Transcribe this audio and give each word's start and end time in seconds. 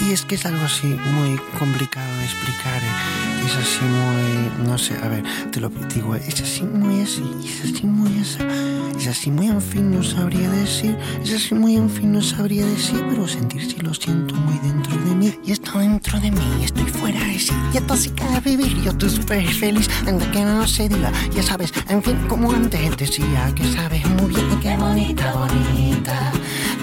Y 0.00 0.12
es 0.12 0.24
que 0.24 0.34
es 0.34 0.44
algo 0.46 0.64
así 0.64 0.86
muy 0.86 1.38
complicado 1.58 2.12
de 2.18 2.24
explicar. 2.24 2.82
Es 3.44 3.56
así 3.56 3.84
muy, 3.84 4.66
no 4.66 4.76
sé, 4.78 4.96
a 5.02 5.08
ver, 5.08 5.24
te 5.50 5.60
lo 5.60 5.68
digo, 5.68 6.14
es 6.14 6.40
así 6.40 6.62
muy 6.62 7.02
así, 7.02 7.22
es 7.44 7.64
así 7.64 7.86
muy 7.86 8.20
así. 8.20 8.38
Es 8.98 9.08
así 9.08 9.30
muy 9.30 9.48
en 9.48 9.60
fin, 9.60 9.90
no 9.90 10.02
sabría 10.02 10.48
decir. 10.50 10.96
Es 11.22 11.34
así 11.34 11.54
muy 11.54 11.76
en 11.76 11.90
fin, 11.90 12.12
no 12.12 12.22
sabría 12.22 12.64
decir. 12.64 13.04
Pero 13.08 13.28
sentir 13.28 13.70
si 13.70 13.76
lo 13.80 13.92
siento 13.92 14.34
muy 14.34 14.58
dentro 14.58 14.96
de 14.96 15.14
mí. 15.14 15.38
Y 15.44 15.52
esto 15.52 15.78
dentro 15.78 16.18
de 16.18 16.30
mí, 16.30 16.64
estoy 16.64 16.86
fuera 16.86 17.20
de 17.20 17.38
sí. 17.38 17.52
Y 17.72 17.96
sí 17.96 18.10
que 18.10 18.40
vivir. 18.40 18.82
Yo 18.82 18.90
estoy 18.92 19.10
súper 19.10 19.46
feliz, 19.46 19.88
anda 20.06 20.30
que 20.30 20.42
no 20.42 20.66
se 20.66 20.88
diga. 20.88 21.12
Ya 21.34 21.42
sabes, 21.42 21.72
en 21.88 22.02
fin, 22.02 22.16
como 22.26 22.50
antes 22.50 22.96
decía, 22.96 23.52
que 23.54 23.64
sabes 23.74 24.04
muy 24.10 24.32
bien. 24.34 24.60
Qué 24.60 24.76
bonita, 24.76 25.32
bonita. 25.34 26.32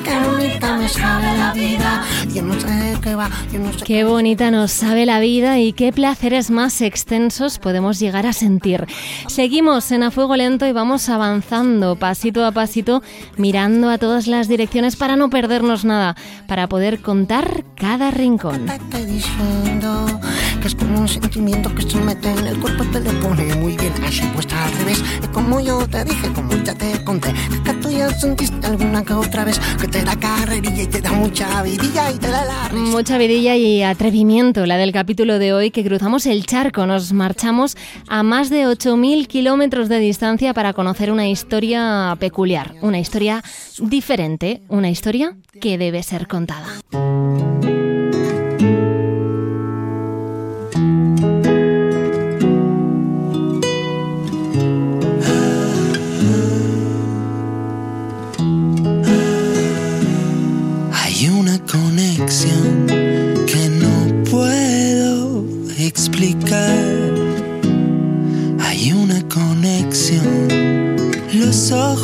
Qué 0.03 0.19
bonita 0.19 0.77
me 0.77 0.89
sabe 0.89 1.37
la 1.37 1.53
vida. 1.53 2.03
Yo 2.33 2.41
no 2.41 2.59
sé 2.59 2.97
qué 3.01 3.15
va, 3.15 3.29
yo 3.51 3.59
no 3.59 3.73
sé 3.73 3.85
Qué 3.85 4.03
bonita 4.03 4.51
nos 4.51 4.71
sabe 4.71 5.05
la 5.05 5.19
vida 5.19 5.59
y 5.59 5.73
qué 5.73 5.91
placeres 5.91 6.49
más 6.49 6.81
extensos 6.81 7.59
podemos 7.59 7.99
llegar 7.99 8.25
a 8.25 8.33
sentir. 8.33 8.85
Seguimos 9.27 9.91
en 9.91 10.03
A 10.03 10.11
Fuego 10.11 10.35
Lento 10.35 10.65
y 10.65 10.71
vamos 10.71 11.09
avanzando 11.09 11.95
pasito 11.95 12.45
a 12.45 12.51
pasito, 12.51 13.01
mirando 13.37 13.89
a 13.89 13.97
todas 13.97 14.27
las 14.27 14.47
direcciones 14.47 14.95
para 14.95 15.15
no 15.15 15.29
perdernos 15.29 15.85
nada, 15.85 16.15
para 16.47 16.67
poder 16.67 17.01
contar 17.01 17.63
cada 17.75 18.11
rincón. 18.11 18.65
te 18.65 18.75
estoy 18.75 19.05
diciendo 19.05 20.05
que 20.63 20.69
es 20.69 20.75
como 20.75 20.97
un 20.97 21.09
sentimiento 21.09 21.75
que 21.75 21.81
se 21.81 21.97
mete 21.97 22.31
en 22.31 22.47
el 22.47 22.57
cuerpo 22.57 22.85
y 22.85 22.87
te 22.87 23.01
le 23.01 23.11
pone 23.19 23.53
muy 23.55 23.75
bien 23.75 23.91
así 24.01 24.21
puesta 24.33 24.63
al 24.63 24.71
revés 24.77 25.03
es 25.21 25.27
como 25.27 25.59
yo 25.59 25.85
te 25.89 26.05
dije 26.05 26.31
como 26.33 26.53
ya 26.63 26.73
te 26.73 27.03
conté 27.03 27.33
que 27.65 27.73
tú 27.73 27.91
ya 27.91 28.09
sentiste 28.11 28.65
alguna 28.65 29.03
que 29.03 29.11
otra 29.11 29.43
vez 29.43 29.59
que 29.81 29.89
te 29.89 30.01
da 30.03 30.15
carrerilla 30.15 30.83
y 30.83 30.87
te 30.87 31.01
da 31.01 31.11
mucha 31.11 31.61
vidilla 31.63 32.11
y 32.11 32.17
te 32.17 32.29
da 32.29 32.45
la 32.45 32.69
risa. 32.69 32.91
Mucha 32.91 33.17
vidilla 33.17 33.57
y 33.57 33.83
atrevimiento, 33.83 34.65
la 34.65 34.77
del 34.77 34.93
capítulo 34.93 35.37
de 35.37 35.51
hoy, 35.51 35.69
que 35.69 35.83
cruzamos 35.83 36.25
el 36.25 36.45
charco, 36.45 36.85
nos 36.85 37.11
marchamos 37.11 37.75
a 38.07 38.23
más 38.23 38.49
de 38.49 38.65
8.000 38.65 39.27
kilómetros 39.27 39.89
de 39.89 39.99
distancia 39.99 40.53
para 40.53 40.71
conocer 40.71 41.11
una 41.11 41.27
historia 41.27 42.15
peculiar, 42.19 42.73
una 42.81 42.99
historia 42.99 43.43
diferente, 43.79 44.61
una 44.69 44.89
historia 44.89 45.35
que 45.59 45.77
debe 45.77 46.03
ser 46.03 46.27
contada. 46.27 46.67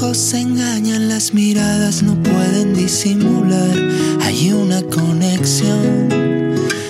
Ojos 0.10 0.34
engañan, 0.34 1.08
las 1.08 1.36
miradas 1.36 2.02
no 2.02 2.16
pueden 2.24 2.74
disimular. 2.74 3.78
Hay 4.24 4.52
una 4.52 4.82
conexión. 4.82 6.10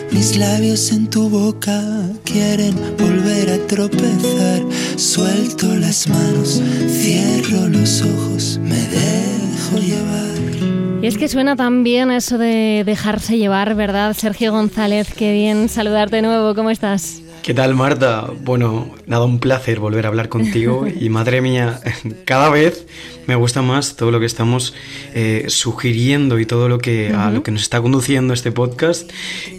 Mis 0.09 0.38
labios 0.38 0.89
en 0.94 1.08
tu 1.08 1.28
boca 1.28 1.81
quieren 2.23 2.75
volver 2.97 3.50
a 3.50 3.58
tropezar. 3.67 4.62
Suelto 4.95 5.67
las 5.75 6.08
manos, 6.08 6.62
cierro 6.88 7.67
los 7.67 8.02
ojos, 8.03 8.58
me 8.64 8.80
dejo 8.88 9.80
llevar. 9.80 11.02
Y 11.02 11.08
es 11.08 11.17
que 11.17 11.28
suena 11.28 11.58
tan 11.58 11.84
bien 11.84 12.12
eso 12.12 12.38
de 12.38 12.84
dejarse 12.86 13.38
llevar, 13.38 13.75
¿verdad? 13.75 14.14
Sergio 14.14 14.53
González, 14.53 15.14
qué 15.14 15.34
bien 15.34 15.67
saludarte 15.67 16.17
de 16.17 16.22
nuevo, 16.22 16.56
¿cómo 16.56 16.70
estás? 16.70 17.22
¿Qué 17.50 17.55
tal, 17.55 17.73
Marta? 17.73 18.30
Bueno, 18.44 18.94
nada, 19.08 19.25
un 19.25 19.39
placer 19.39 19.80
volver 19.80 20.05
a 20.05 20.09
hablar 20.09 20.30
contigo 20.30 20.86
y 21.00 21.09
madre 21.09 21.41
mía, 21.41 21.79
cada 22.24 22.51
vez 22.51 22.85
me 23.25 23.34
gusta 23.34 23.63
más 23.63 23.96
todo 23.96 24.12
lo 24.12 24.19
que 24.19 24.28
estamos 24.28 24.75
eh, 25.16 25.46
sugiriendo 25.47 26.38
y 26.38 26.46
todo 26.46 26.69
lo 26.69 26.78
que, 26.78 27.12
a 27.12 27.31
lo 27.31 27.41
que 27.41 27.50
nos 27.50 27.63
está 27.63 27.81
conduciendo 27.81 28.35
este 28.35 28.51
podcast. 28.51 29.09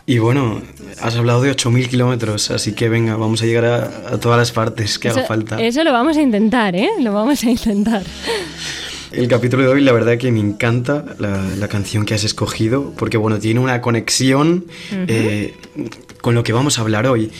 Y 0.06 0.18
bueno, 0.18 0.62
has 1.02 1.16
hablado 1.16 1.42
de 1.42 1.50
8.000 1.50 1.88
kilómetros, 1.88 2.52
así 2.52 2.74
que 2.74 2.88
venga, 2.88 3.16
vamos 3.16 3.42
a 3.42 3.46
llegar 3.46 3.64
a, 3.64 3.84
a 4.14 4.20
todas 4.20 4.38
las 4.38 4.52
partes 4.52 5.00
que 5.00 5.08
haga 5.08 5.22
Eso- 5.22 5.26
falta. 5.28 5.60
Eso 5.60 5.82
lo 5.82 5.92
vamos 5.92 6.16
a 6.16 6.22
intentar, 6.22 6.76
¿eh? 6.76 6.90
Lo 7.00 7.12
vamos 7.12 7.42
a 7.42 7.50
intentar. 7.50 8.04
El 9.10 9.26
capítulo 9.26 9.64
de 9.64 9.68
hoy, 9.70 9.80
la 9.80 9.90
verdad 9.90 10.16
que 10.16 10.30
me 10.30 10.38
encanta 10.38 11.04
la, 11.18 11.42
la 11.58 11.66
canción 11.66 12.04
que 12.04 12.14
has 12.14 12.22
escogido, 12.22 12.92
porque 12.96 13.16
bueno, 13.16 13.40
tiene 13.40 13.58
una 13.58 13.80
conexión 13.80 14.66
eh, 15.08 15.54
con 16.20 16.36
lo 16.36 16.44
que 16.44 16.52
vamos 16.52 16.78
a 16.78 16.82
hablar 16.82 17.08
hoy. 17.08 17.32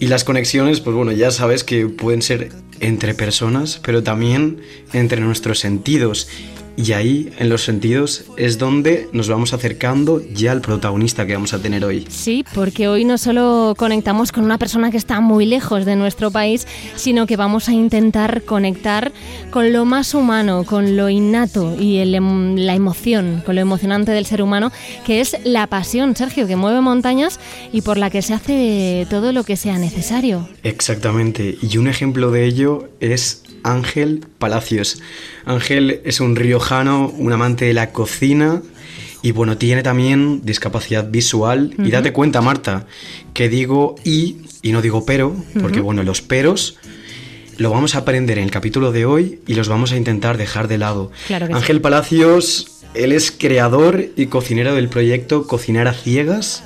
Y 0.00 0.08
las 0.08 0.24
conexiones, 0.24 0.80
pues 0.80 0.96
bueno, 0.96 1.12
ya 1.12 1.30
sabes 1.30 1.64
que 1.64 1.86
pueden 1.86 2.22
ser 2.22 2.50
entre 2.80 3.14
personas, 3.14 3.80
pero 3.82 4.02
también 4.02 4.60
entre 4.92 5.20
nuestros 5.20 5.58
sentidos. 5.58 6.28
Y 6.76 6.92
ahí, 6.92 7.30
en 7.38 7.48
los 7.48 7.62
sentidos, 7.62 8.24
es 8.36 8.58
donde 8.58 9.08
nos 9.12 9.28
vamos 9.28 9.52
acercando 9.52 10.20
ya 10.34 10.50
al 10.50 10.60
protagonista 10.60 11.24
que 11.24 11.34
vamos 11.34 11.54
a 11.54 11.60
tener 11.60 11.84
hoy. 11.84 12.04
Sí, 12.08 12.44
porque 12.52 12.88
hoy 12.88 13.04
no 13.04 13.16
solo 13.16 13.74
conectamos 13.76 14.32
con 14.32 14.44
una 14.44 14.58
persona 14.58 14.90
que 14.90 14.96
está 14.96 15.20
muy 15.20 15.46
lejos 15.46 15.84
de 15.84 15.94
nuestro 15.94 16.32
país, 16.32 16.66
sino 16.96 17.26
que 17.28 17.36
vamos 17.36 17.68
a 17.68 17.72
intentar 17.72 18.42
conectar 18.42 19.12
con 19.50 19.72
lo 19.72 19.84
más 19.84 20.14
humano, 20.14 20.64
con 20.64 20.96
lo 20.96 21.08
innato 21.08 21.76
y 21.80 21.98
el 21.98 22.12
em- 22.14 22.56
la 22.56 22.74
emoción, 22.74 23.42
con 23.46 23.54
lo 23.54 23.60
emocionante 23.60 24.10
del 24.10 24.26
ser 24.26 24.42
humano, 24.42 24.72
que 25.06 25.20
es 25.20 25.36
la 25.44 25.68
pasión, 25.68 26.16
Sergio, 26.16 26.48
que 26.48 26.56
mueve 26.56 26.80
montañas 26.80 27.38
y 27.72 27.82
por 27.82 27.98
la 27.98 28.10
que 28.10 28.20
se 28.20 28.34
hace 28.34 29.06
todo 29.08 29.32
lo 29.32 29.44
que 29.44 29.56
sea 29.56 29.78
necesario. 29.78 30.48
Exactamente, 30.64 31.56
y 31.62 31.78
un 31.78 31.86
ejemplo 31.86 32.32
de 32.32 32.46
ello 32.46 32.88
es 32.98 33.43
Ángel 33.64 34.24
Palacios. 34.38 35.02
Ángel 35.44 36.00
es 36.04 36.20
un 36.20 36.36
riojano, 36.36 37.08
un 37.08 37.32
amante 37.32 37.64
de 37.64 37.74
la 37.74 37.90
cocina 37.90 38.62
y 39.22 39.32
bueno, 39.32 39.56
tiene 39.56 39.82
también 39.82 40.42
discapacidad 40.44 41.10
visual. 41.10 41.74
Y 41.78 41.90
date 41.90 42.12
cuenta, 42.12 42.40
Marta, 42.40 42.86
que 43.32 43.48
digo 43.48 43.96
y 44.04 44.36
y 44.64 44.72
no 44.72 44.80
digo 44.80 45.04
pero, 45.04 45.36
porque 45.60 45.80
bueno, 45.80 46.02
los 46.02 46.22
peros 46.22 46.78
lo 47.58 47.70
vamos 47.70 47.94
a 47.94 47.98
aprender 47.98 48.38
en 48.38 48.44
el 48.44 48.50
capítulo 48.50 48.92
de 48.92 49.04
hoy 49.04 49.40
y 49.46 49.54
los 49.54 49.68
vamos 49.68 49.92
a 49.92 49.96
intentar 49.96 50.38
dejar 50.38 50.68
de 50.68 50.78
lado. 50.78 51.12
Claro 51.26 51.46
que 51.46 51.52
sí. 51.52 51.58
Ángel 51.58 51.80
Palacios, 51.82 52.73
él 52.94 53.12
es 53.12 53.30
creador 53.32 54.06
y 54.16 54.26
cocinero 54.26 54.74
del 54.74 54.88
proyecto 54.88 55.46
Cocinar 55.46 55.88
a 55.88 55.94
Ciegas 55.94 56.62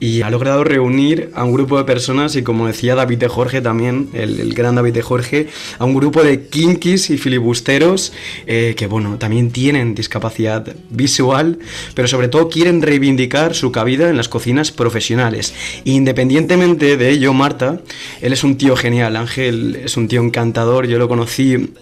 y 0.00 0.22
ha 0.22 0.30
logrado 0.30 0.64
reunir 0.64 1.30
a 1.34 1.44
un 1.44 1.52
grupo 1.52 1.78
de 1.78 1.84
personas 1.84 2.36
y 2.36 2.42
como 2.42 2.66
decía 2.66 2.94
David 2.94 3.18
de 3.18 3.28
Jorge 3.28 3.60
también, 3.60 4.10
el, 4.12 4.40
el 4.40 4.54
gran 4.54 4.74
David 4.74 4.94
de 4.94 5.02
Jorge, 5.02 5.48
a 5.78 5.84
un 5.84 5.94
grupo 5.94 6.22
de 6.22 6.46
kinkis 6.46 7.10
y 7.10 7.18
filibusteros 7.18 8.12
eh, 8.46 8.74
que 8.76 8.86
bueno, 8.86 9.18
también 9.18 9.50
tienen 9.50 9.94
discapacidad 9.94 10.66
visual, 10.90 11.58
pero 11.94 12.08
sobre 12.08 12.28
todo 12.28 12.48
quieren 12.48 12.82
reivindicar 12.82 13.54
su 13.54 13.72
cabida 13.72 14.10
en 14.10 14.16
las 14.16 14.28
cocinas 14.28 14.72
profesionales. 14.72 15.54
Independientemente 15.84 16.96
de 16.96 17.10
ello, 17.10 17.32
Marta, 17.32 17.80
él 18.20 18.32
es 18.32 18.44
un 18.44 18.56
tío 18.56 18.76
genial, 18.76 19.16
Ángel 19.16 19.80
es 19.84 19.96
un 19.96 20.08
tío 20.08 20.22
encantador, 20.22 20.86
yo 20.86 20.98
lo 20.98 21.08
conocí 21.08 21.72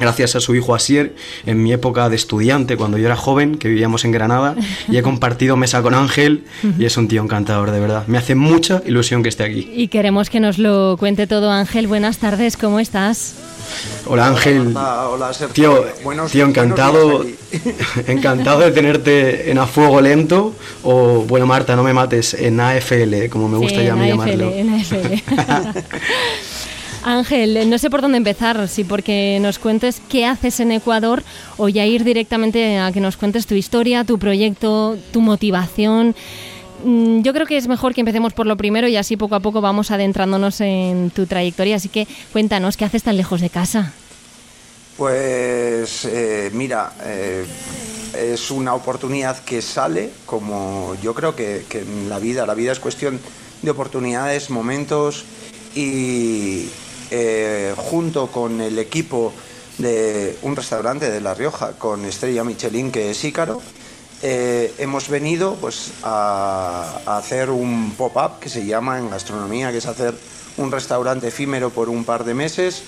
gracias 0.00 0.34
a 0.36 0.40
su 0.40 0.54
hijo 0.54 0.74
Asier 0.74 1.14
en 1.46 1.62
mi 1.62 1.72
época 1.72 2.08
de 2.08 2.16
estudiante, 2.16 2.76
cuando 2.76 2.98
yo 2.98 3.06
era 3.06 3.16
joven, 3.16 3.56
que 3.58 3.68
vivíamos 3.68 4.04
en 4.04 4.12
Granada, 4.12 4.56
y 4.88 4.96
he 4.96 5.02
compartido 5.02 5.56
mesa 5.56 5.82
con 5.82 5.94
Ángel 5.94 6.44
y 6.78 6.84
es 6.84 6.96
un 6.96 7.06
tío 7.08 7.22
encantador, 7.22 7.70
de 7.70 7.80
verdad. 7.80 8.04
Me 8.06 8.18
hace 8.18 8.34
mucha 8.34 8.82
ilusión 8.86 9.22
que 9.22 9.28
esté 9.28 9.44
aquí. 9.44 9.70
Y 9.74 9.88
queremos 9.88 10.30
que 10.30 10.40
nos 10.40 10.58
lo 10.58 10.96
cuente 10.98 11.26
todo, 11.26 11.50
Ángel. 11.50 11.86
Buenas 11.86 12.18
tardes, 12.18 12.56
¿cómo 12.56 12.80
estás? 12.80 13.34
Hola 14.06 14.26
Ángel. 14.26 14.68
Hola, 14.68 15.08
hola, 15.10 15.32
Sergio. 15.32 15.52
Tío, 15.54 15.84
Buenos- 16.02 16.32
tío, 16.32 16.44
encantado, 16.46 17.24
encantado 18.08 18.60
de 18.60 18.70
tenerte 18.72 19.50
en 19.50 19.58
A 19.58 19.66
Fuego 19.66 20.00
Lento 20.00 20.54
o, 20.82 21.24
bueno, 21.28 21.46
Marta, 21.46 21.76
no 21.76 21.82
me 21.84 21.92
mates, 21.92 22.34
en 22.34 22.58
AFL, 22.58 23.28
como 23.30 23.48
me 23.48 23.58
gusta 23.58 23.78
Sí, 23.80 23.84
ya 23.86 23.92
a 23.92 23.96
mí 23.96 24.10
en 24.10 24.20
AFL, 24.20 24.30
llamarlo. 24.30 24.52
en 24.52 24.74
AFL. 24.74 25.22
Ángel, 27.02 27.70
no 27.70 27.78
sé 27.78 27.88
por 27.88 28.02
dónde 28.02 28.18
empezar, 28.18 28.68
si 28.68 28.84
porque 28.84 29.38
nos 29.40 29.58
cuentes 29.58 30.02
qué 30.08 30.26
haces 30.26 30.60
en 30.60 30.72
Ecuador 30.72 31.22
o 31.56 31.68
ya 31.68 31.86
ir 31.86 32.04
directamente 32.04 32.78
a 32.78 32.92
que 32.92 33.00
nos 33.00 33.16
cuentes 33.16 33.46
tu 33.46 33.54
historia, 33.54 34.04
tu 34.04 34.18
proyecto, 34.18 34.98
tu 35.12 35.20
motivación. 35.20 36.14
Mm, 36.84 37.22
Yo 37.22 37.32
creo 37.32 37.46
que 37.46 37.56
es 37.56 37.68
mejor 37.68 37.94
que 37.94 38.00
empecemos 38.00 38.32
por 38.34 38.46
lo 38.46 38.56
primero 38.56 38.86
y 38.86 38.96
así 38.96 39.16
poco 39.16 39.34
a 39.34 39.40
poco 39.40 39.60
vamos 39.60 39.90
adentrándonos 39.90 40.60
en 40.60 41.10
tu 41.10 41.26
trayectoria. 41.26 41.76
Así 41.76 41.88
que 41.88 42.06
cuéntanos, 42.32 42.76
¿qué 42.76 42.84
haces 42.84 43.02
tan 43.02 43.16
lejos 43.16 43.40
de 43.40 43.50
casa? 43.50 43.92
Pues 44.96 46.04
eh, 46.04 46.50
mira, 46.52 46.92
eh, 47.04 47.46
es 48.14 48.50
una 48.50 48.74
oportunidad 48.74 49.38
que 49.44 49.62
sale, 49.62 50.10
como 50.26 50.94
yo 51.02 51.14
creo 51.14 51.34
que, 51.34 51.64
que 51.66 51.80
en 51.80 52.10
la 52.10 52.18
vida, 52.18 52.44
la 52.44 52.54
vida 52.54 52.72
es 52.72 52.80
cuestión 52.80 53.18
de 53.62 53.70
oportunidades, 53.70 54.50
momentos 54.50 55.24
y 55.74 56.66
eh, 57.10 57.74
junto 57.76 58.28
con 58.28 58.60
el 58.60 58.78
equipo 58.78 59.32
de 59.78 60.38
un 60.42 60.54
restaurante 60.56 61.10
de 61.10 61.20
La 61.20 61.34
Rioja 61.34 61.72
con 61.72 62.04
estrella 62.04 62.44
Michelin 62.44 62.92
que 62.92 63.10
es 63.10 63.24
Ícaro, 63.24 63.60
eh, 64.22 64.74
hemos 64.78 65.08
venido 65.08 65.54
pues, 65.54 65.92
a, 66.02 67.00
hacer 67.06 67.48
un 67.50 67.94
pop-up 67.96 68.38
que 68.38 68.50
se 68.50 68.66
llama 68.66 68.98
en 68.98 69.08
gastronomía, 69.08 69.72
que 69.72 69.78
es 69.78 69.86
hacer 69.86 70.14
un 70.58 70.70
restaurante 70.70 71.28
efímero 71.28 71.70
por 71.70 71.88
un 71.88 72.04
par 72.04 72.24
de 72.24 72.34
meses. 72.34 72.82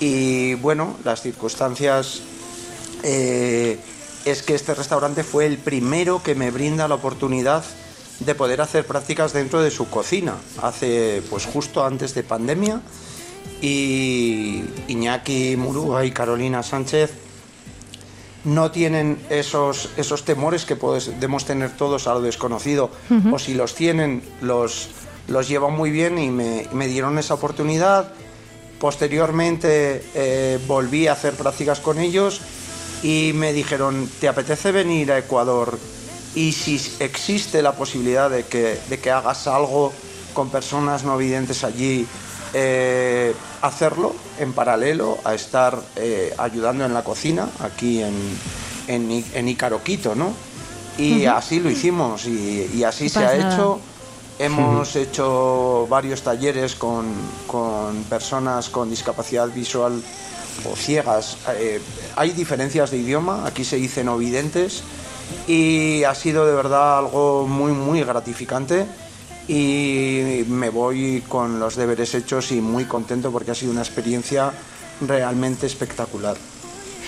Y 0.00 0.54
bueno, 0.54 0.96
las 1.04 1.20
circunstancias 1.20 2.22
eh, 3.02 3.78
es 4.24 4.42
que 4.42 4.54
este 4.54 4.74
restaurante 4.74 5.24
fue 5.24 5.46
el 5.46 5.58
primero 5.58 6.22
que 6.22 6.34
me 6.34 6.50
brinda 6.50 6.88
la 6.88 6.94
oportunidad 6.94 7.64
de 8.20 8.34
poder 8.34 8.60
hacer 8.60 8.86
prácticas 8.86 9.32
dentro 9.32 9.60
de 9.62 9.70
su 9.70 9.88
cocina, 9.90 10.36
hace 10.62 11.22
pues 11.28 11.44
justo 11.44 11.84
antes 11.84 12.14
de 12.14 12.22
pandemia. 12.22 12.80
Y 13.60 14.64
Iñaki 14.88 15.56
Murúa 15.56 16.04
y 16.04 16.10
Carolina 16.10 16.62
Sánchez 16.62 17.12
no 18.44 18.72
tienen 18.72 19.18
esos, 19.30 19.90
esos 19.96 20.24
temores 20.24 20.64
que 20.64 20.74
podemos 20.74 21.44
tener 21.44 21.70
todos 21.76 22.08
a 22.08 22.14
lo 22.14 22.20
desconocido, 22.20 22.90
o 23.30 23.38
si 23.38 23.54
los 23.54 23.74
tienen, 23.74 24.22
los, 24.40 24.88
los 25.28 25.48
llevan 25.48 25.74
muy 25.74 25.90
bien 25.90 26.18
y 26.18 26.28
me, 26.28 26.66
me 26.72 26.88
dieron 26.88 27.18
esa 27.18 27.34
oportunidad. 27.34 28.12
Posteriormente 28.80 30.04
eh, 30.14 30.58
volví 30.66 31.06
a 31.06 31.12
hacer 31.12 31.34
prácticas 31.34 31.78
con 31.78 32.00
ellos 32.00 32.40
y 33.04 33.30
me 33.32 33.52
dijeron, 33.52 34.10
¿te 34.20 34.26
apetece 34.26 34.72
venir 34.72 35.12
a 35.12 35.18
Ecuador? 35.18 35.78
Y 36.34 36.50
si 36.50 36.80
existe 36.98 37.62
la 37.62 37.76
posibilidad 37.76 38.28
de 38.28 38.44
que, 38.44 38.76
de 38.88 38.98
que 38.98 39.10
hagas 39.12 39.46
algo 39.46 39.92
con 40.32 40.50
personas 40.50 41.04
no 41.04 41.16
videntes 41.16 41.62
allí, 41.62 42.06
eh, 42.54 43.34
hacerlo 43.60 44.14
en 44.38 44.52
paralelo 44.52 45.18
a 45.24 45.34
estar 45.34 45.78
eh, 45.96 46.34
ayudando 46.38 46.84
en 46.84 46.94
la 46.94 47.02
cocina 47.04 47.48
aquí 47.60 48.02
en, 48.02 48.14
en, 48.88 49.24
en 49.34 49.48
Icaroquito, 49.48 50.14
¿no? 50.14 50.32
Y 50.98 51.24
así 51.24 51.60
lo 51.60 51.70
hicimos 51.70 52.26
y, 52.26 52.70
y 52.74 52.84
así 52.84 53.08
se 53.08 53.24
ha 53.24 53.34
hecho. 53.34 53.80
Hemos 54.38 54.96
hecho 54.96 55.86
varios 55.88 56.22
talleres 56.22 56.74
con, 56.74 57.06
con, 57.46 58.02
personas 58.04 58.68
con 58.70 58.90
discapacidad 58.90 59.48
visual 59.48 60.02
o 60.70 60.76
ciegas. 60.76 61.36
Eh, 61.56 61.80
hay 62.16 62.32
diferencias 62.32 62.90
de 62.90 62.98
idioma, 62.98 63.46
aquí 63.46 63.64
se 63.64 63.76
dice 63.76 64.02
no 64.02 64.18
videntes, 64.18 64.82
y 65.46 66.02
ha 66.04 66.14
sido 66.14 66.44
de 66.44 66.54
verdad 66.54 66.98
algo 66.98 67.46
muy, 67.46 67.72
muy 67.72 68.02
gratificante 68.02 68.86
y 69.48 70.44
me 70.48 70.70
voy 70.70 71.22
con 71.28 71.58
los 71.58 71.76
deberes 71.76 72.14
hechos 72.14 72.52
y 72.52 72.60
muy 72.60 72.84
contento 72.84 73.30
porque 73.30 73.50
ha 73.50 73.54
sido 73.54 73.72
una 73.72 73.82
experiencia 73.82 74.52
realmente 75.00 75.66
espectacular. 75.66 76.36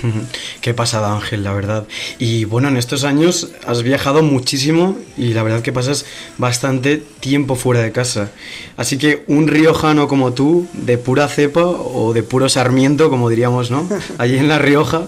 Qué 0.60 0.74
pasada 0.74 1.12
Ángel, 1.12 1.44
la 1.44 1.52
verdad. 1.52 1.86
Y 2.18 2.44
bueno, 2.44 2.68
en 2.68 2.76
estos 2.76 3.04
años 3.04 3.50
has 3.66 3.82
viajado 3.82 4.22
muchísimo 4.22 4.96
y 5.16 5.34
la 5.34 5.42
verdad 5.42 5.62
que 5.62 5.72
pasas 5.72 6.04
bastante 6.38 7.02
tiempo 7.20 7.56
fuera 7.56 7.80
de 7.80 7.92
casa. 7.92 8.30
Así 8.76 8.98
que 8.98 9.24
un 9.26 9.48
riojano 9.48 10.08
como 10.08 10.32
tú, 10.32 10.66
de 10.72 10.98
pura 10.98 11.28
cepa 11.28 11.64
o 11.64 12.12
de 12.12 12.22
puro 12.22 12.48
sarmiento, 12.48 13.10
como 13.10 13.28
diríamos, 13.28 13.70
¿no? 13.70 13.88
Allí 14.18 14.38
en 14.38 14.48
La 14.48 14.58
Rioja, 14.58 15.06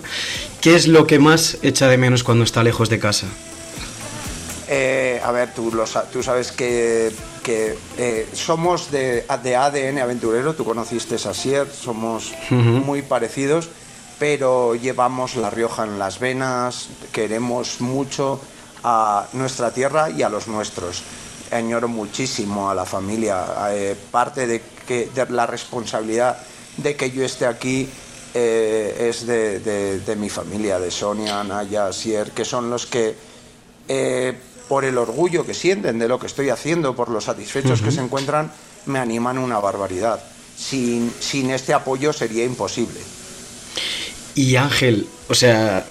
¿qué 0.61 0.75
es 0.75 0.87
lo 0.87 1.07
que 1.07 1.19
más 1.19 1.59
echa 1.63 1.89
de 1.89 1.99
menos 1.99 2.25
cuando 2.25 2.45
está 2.45 2.63
lejos 2.63 2.89
de 2.89 2.99
casa? 2.99 3.27
Eh, 4.69 5.21
a 5.23 5.31
ver, 5.31 5.55
tú, 5.55 5.71
lo, 5.73 5.85
tú 6.13 6.23
sabes 6.23 6.51
que, 6.51 7.13
que 7.45 7.79
eh, 7.99 8.29
somos 8.33 8.91
de, 8.91 9.25
de, 9.43 9.57
ADN 9.57 9.99
aventurero, 10.01 10.55
tú 10.55 10.65
conociste 10.65 11.15
a 11.15 11.35
Sier, 11.35 11.69
somos 11.71 12.33
uh 12.51 12.55
-huh. 12.55 12.85
muy 12.85 13.03
parecidos, 13.03 13.69
pero 14.19 14.75
llevamos 14.75 15.37
La 15.37 15.51
Rioja 15.51 15.85
en 15.85 15.99
las 16.01 16.19
venas, 16.19 16.89
queremos 17.13 17.81
mucho 17.81 18.41
a 18.83 19.29
nuestra 19.35 19.71
tierra 19.71 20.11
y 20.11 20.23
a 20.23 20.29
los 20.29 20.49
nuestros. 20.49 21.03
Añoro 21.53 21.87
muchísimo 21.87 22.69
a 22.69 22.75
la 22.75 22.85
familia, 22.85 23.45
eh, 23.71 23.95
parte 24.11 24.49
de, 24.49 24.61
que, 24.87 25.11
de 25.15 25.27
la 25.31 25.47
responsabilidad 25.47 26.39
de 26.77 26.97
que 26.97 27.11
yo 27.13 27.25
esté 27.25 27.47
aquí 27.47 27.89
eh, 28.35 29.09
es 29.09 29.27
de, 29.27 29.61
de, 29.61 30.01
de, 30.01 30.17
mi 30.17 30.29
familia, 30.29 30.81
de 30.81 30.91
Sonia, 30.91 31.45
Naya, 31.45 31.93
Sier, 31.93 32.33
que 32.33 32.45
son 32.45 32.69
los 32.69 32.87
que 32.87 33.15
eh, 33.89 34.37
por 34.69 34.85
el 34.85 34.99
orgullo 34.99 35.47
que 35.47 35.55
sienten 35.55 35.99
de 35.99 36.09
lo 36.09 36.19
que 36.19 36.27
estoy 36.27 36.51
haciendo, 36.51 36.95
por 36.95 37.09
los 37.09 37.25
satisfechos 37.25 37.81
uh 37.81 37.83
-huh. 37.83 37.87
que 37.87 37.93
se 37.93 38.01
encuentran, 38.01 38.51
me 38.87 38.99
animan 38.99 39.39
una 39.39 39.59
barbaridad. 39.59 40.21
Sin, 40.57 41.13
sin 41.21 41.51
este 41.51 41.75
apoyo 41.75 42.13
sería 42.13 42.45
imposible. 42.45 42.99
Y 44.35 44.57
Ángel, 44.57 45.07
o 45.29 45.35
sea, 45.35 45.85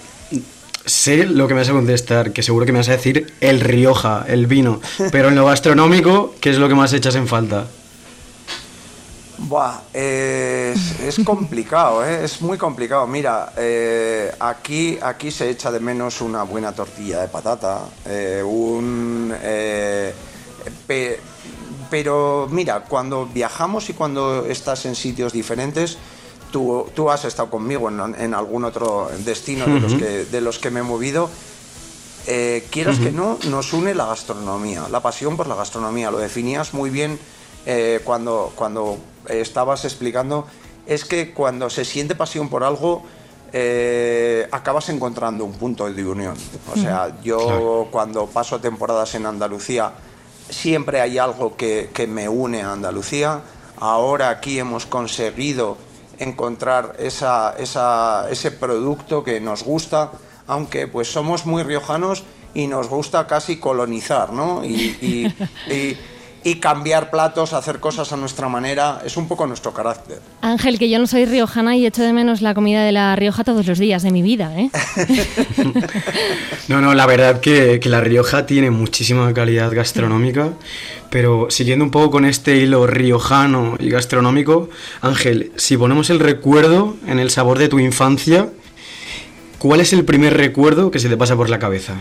sé 0.84 1.26
lo 1.26 1.48
que 1.48 1.54
me 1.54 1.60
vas 1.60 1.68
a 1.68 1.72
contestar, 1.72 2.32
que 2.32 2.42
seguro 2.42 2.64
que 2.64 2.72
me 2.72 2.78
vas 2.78 2.88
a 2.88 2.92
decir 2.92 3.32
el 3.40 3.60
Rioja, 3.60 4.24
el 4.28 4.46
vino, 4.46 4.80
pero 5.12 5.28
en 5.28 5.34
lo 5.34 5.46
gastronómico, 5.46 6.34
¿qué 6.40 6.50
es 6.50 6.58
lo 6.58 6.68
que 6.68 6.74
más 6.74 6.92
echas 6.92 7.16
en 7.16 7.28
falta? 7.28 7.66
Buah, 9.48 9.80
es, 9.92 10.98
es, 11.00 11.24
complicado, 11.24 12.04
¿eh? 12.04 12.24
es 12.24 12.42
muy 12.42 12.58
complicado. 12.58 13.06
Mira, 13.06 13.52
eh, 13.56 14.34
aquí, 14.40 14.98
aquí 15.00 15.30
se 15.30 15.48
echa 15.48 15.70
de 15.70 15.78
menos 15.78 16.20
una 16.20 16.42
buena 16.42 16.72
tortilla 16.72 17.20
de 17.20 17.28
patata, 17.28 17.82
eh, 18.06 18.42
un, 18.44 19.32
eh, 19.40 20.12
pe, 20.86 21.20
pero 21.88 22.48
mira, 22.50 22.80
cuando 22.80 23.26
viajamos 23.26 23.88
y 23.88 23.92
cuando 23.92 24.44
estás 24.46 24.84
en 24.86 24.96
sitios 24.96 25.32
diferentes, 25.32 25.96
tú, 26.50 26.88
tú 26.92 27.08
has 27.08 27.24
estado 27.24 27.48
conmigo 27.48 27.88
en, 27.88 28.16
en 28.18 28.34
algún 28.34 28.64
otro 28.64 29.08
destino 29.24 29.66
uh 29.66 29.68
-huh. 29.68 29.74
de, 29.74 29.80
los 29.80 29.94
que, 29.94 30.24
de 30.24 30.40
los 30.40 30.58
que 30.58 30.70
me 30.70 30.80
he 30.80 30.82
movido. 30.82 31.30
Quieras 32.24 32.98
uh 32.98 33.00
-huh. 33.00 33.04
que 33.04 33.12
no, 33.12 33.38
nos 33.44 33.72
une 33.72 33.94
la 33.94 34.06
gastronomía, 34.06 34.88
la 34.90 34.98
pasión 34.98 35.36
por 35.36 35.46
la 35.46 35.54
gastronomía. 35.54 36.10
Lo 36.10 36.18
definías 36.18 36.74
muy 36.74 36.90
bien 36.90 37.20
cuando, 38.04 38.52
cuando 38.56 38.98
estabas 39.28 39.84
explicando, 39.84 40.46
es 40.86 41.04
que 41.04 41.32
cuando 41.32 41.70
se 41.70 41.84
siente 41.84 42.14
pasión 42.14 42.48
por 42.48 42.64
algo, 42.64 43.04
eh, 43.52 44.46
acabas 44.50 44.88
encontrando 44.88 45.44
un 45.44 45.52
punto 45.52 45.90
de 45.90 46.04
unión. 46.04 46.34
O 46.72 46.76
sea, 46.76 47.16
yo 47.22 47.38
claro. 47.38 47.88
cuando 47.90 48.26
paso 48.26 48.60
temporadas 48.60 49.14
en 49.14 49.26
Andalucía, 49.26 49.92
siempre 50.48 51.00
hay 51.00 51.18
algo 51.18 51.56
que, 51.56 51.90
que, 51.92 52.06
me 52.06 52.28
une 52.28 52.62
a 52.62 52.72
Andalucía. 52.72 53.40
Ahora 53.78 54.30
aquí 54.30 54.58
hemos 54.58 54.86
conseguido 54.86 55.76
encontrar 56.18 56.96
esa, 56.98 57.54
esa, 57.58 58.28
ese 58.30 58.50
producto 58.50 59.22
que 59.22 59.40
nos 59.40 59.62
gusta, 59.62 60.12
aunque 60.46 60.86
pues 60.86 61.12
somos 61.12 61.46
muy 61.46 61.62
riojanos 61.62 62.24
y 62.54 62.66
nos 62.68 62.88
gusta 62.88 63.26
casi 63.26 63.58
colonizar, 63.58 64.32
¿no? 64.32 64.64
y, 64.64 64.96
y, 65.00 65.72
y 65.72 65.98
y 66.46 66.60
cambiar 66.60 67.10
platos, 67.10 67.52
hacer 67.52 67.80
cosas 67.80 68.12
a 68.12 68.16
nuestra 68.16 68.48
manera, 68.48 69.02
es 69.04 69.16
un 69.16 69.26
poco 69.26 69.48
nuestro 69.48 69.74
carácter. 69.74 70.20
Ángel, 70.42 70.78
que 70.78 70.88
yo 70.88 71.00
no 71.00 71.08
soy 71.08 71.24
riojana 71.24 71.74
y 71.74 71.84
echo 71.84 72.04
de 72.04 72.12
menos 72.12 72.40
la 72.40 72.54
comida 72.54 72.84
de 72.84 72.92
La 72.92 73.16
Rioja 73.16 73.42
todos 73.42 73.66
los 73.66 73.80
días 73.80 74.04
de 74.04 74.12
mi 74.12 74.22
vida, 74.22 74.52
¿eh? 74.56 74.70
no, 76.68 76.80
no, 76.80 76.94
la 76.94 77.04
verdad 77.06 77.40
que, 77.40 77.80
que, 77.80 77.88
La 77.88 78.00
Rioja 78.00 78.46
tiene 78.46 78.70
muchísima 78.70 79.34
calidad 79.34 79.72
gastronómica, 79.74 80.50
pero 81.10 81.48
siguiendo 81.50 81.84
un 81.84 81.90
poco 81.90 82.12
con 82.12 82.24
este 82.24 82.58
hilo 82.58 82.86
riojano 82.86 83.76
y 83.80 83.90
gastronómico, 83.90 84.68
Ángel, 85.00 85.50
si 85.56 85.76
ponemos 85.76 86.10
el 86.10 86.20
recuerdo 86.20 86.94
en 87.08 87.18
el 87.18 87.30
sabor 87.30 87.58
de 87.58 87.66
tu 87.66 87.80
infancia, 87.80 88.50
¿cuál 89.58 89.80
es 89.80 89.92
el 89.92 90.04
primer 90.04 90.36
recuerdo 90.36 90.92
que 90.92 91.00
se 91.00 91.08
te 91.08 91.16
pasa 91.16 91.34
por 91.34 91.50
la 91.50 91.58
cabeza? 91.58 91.96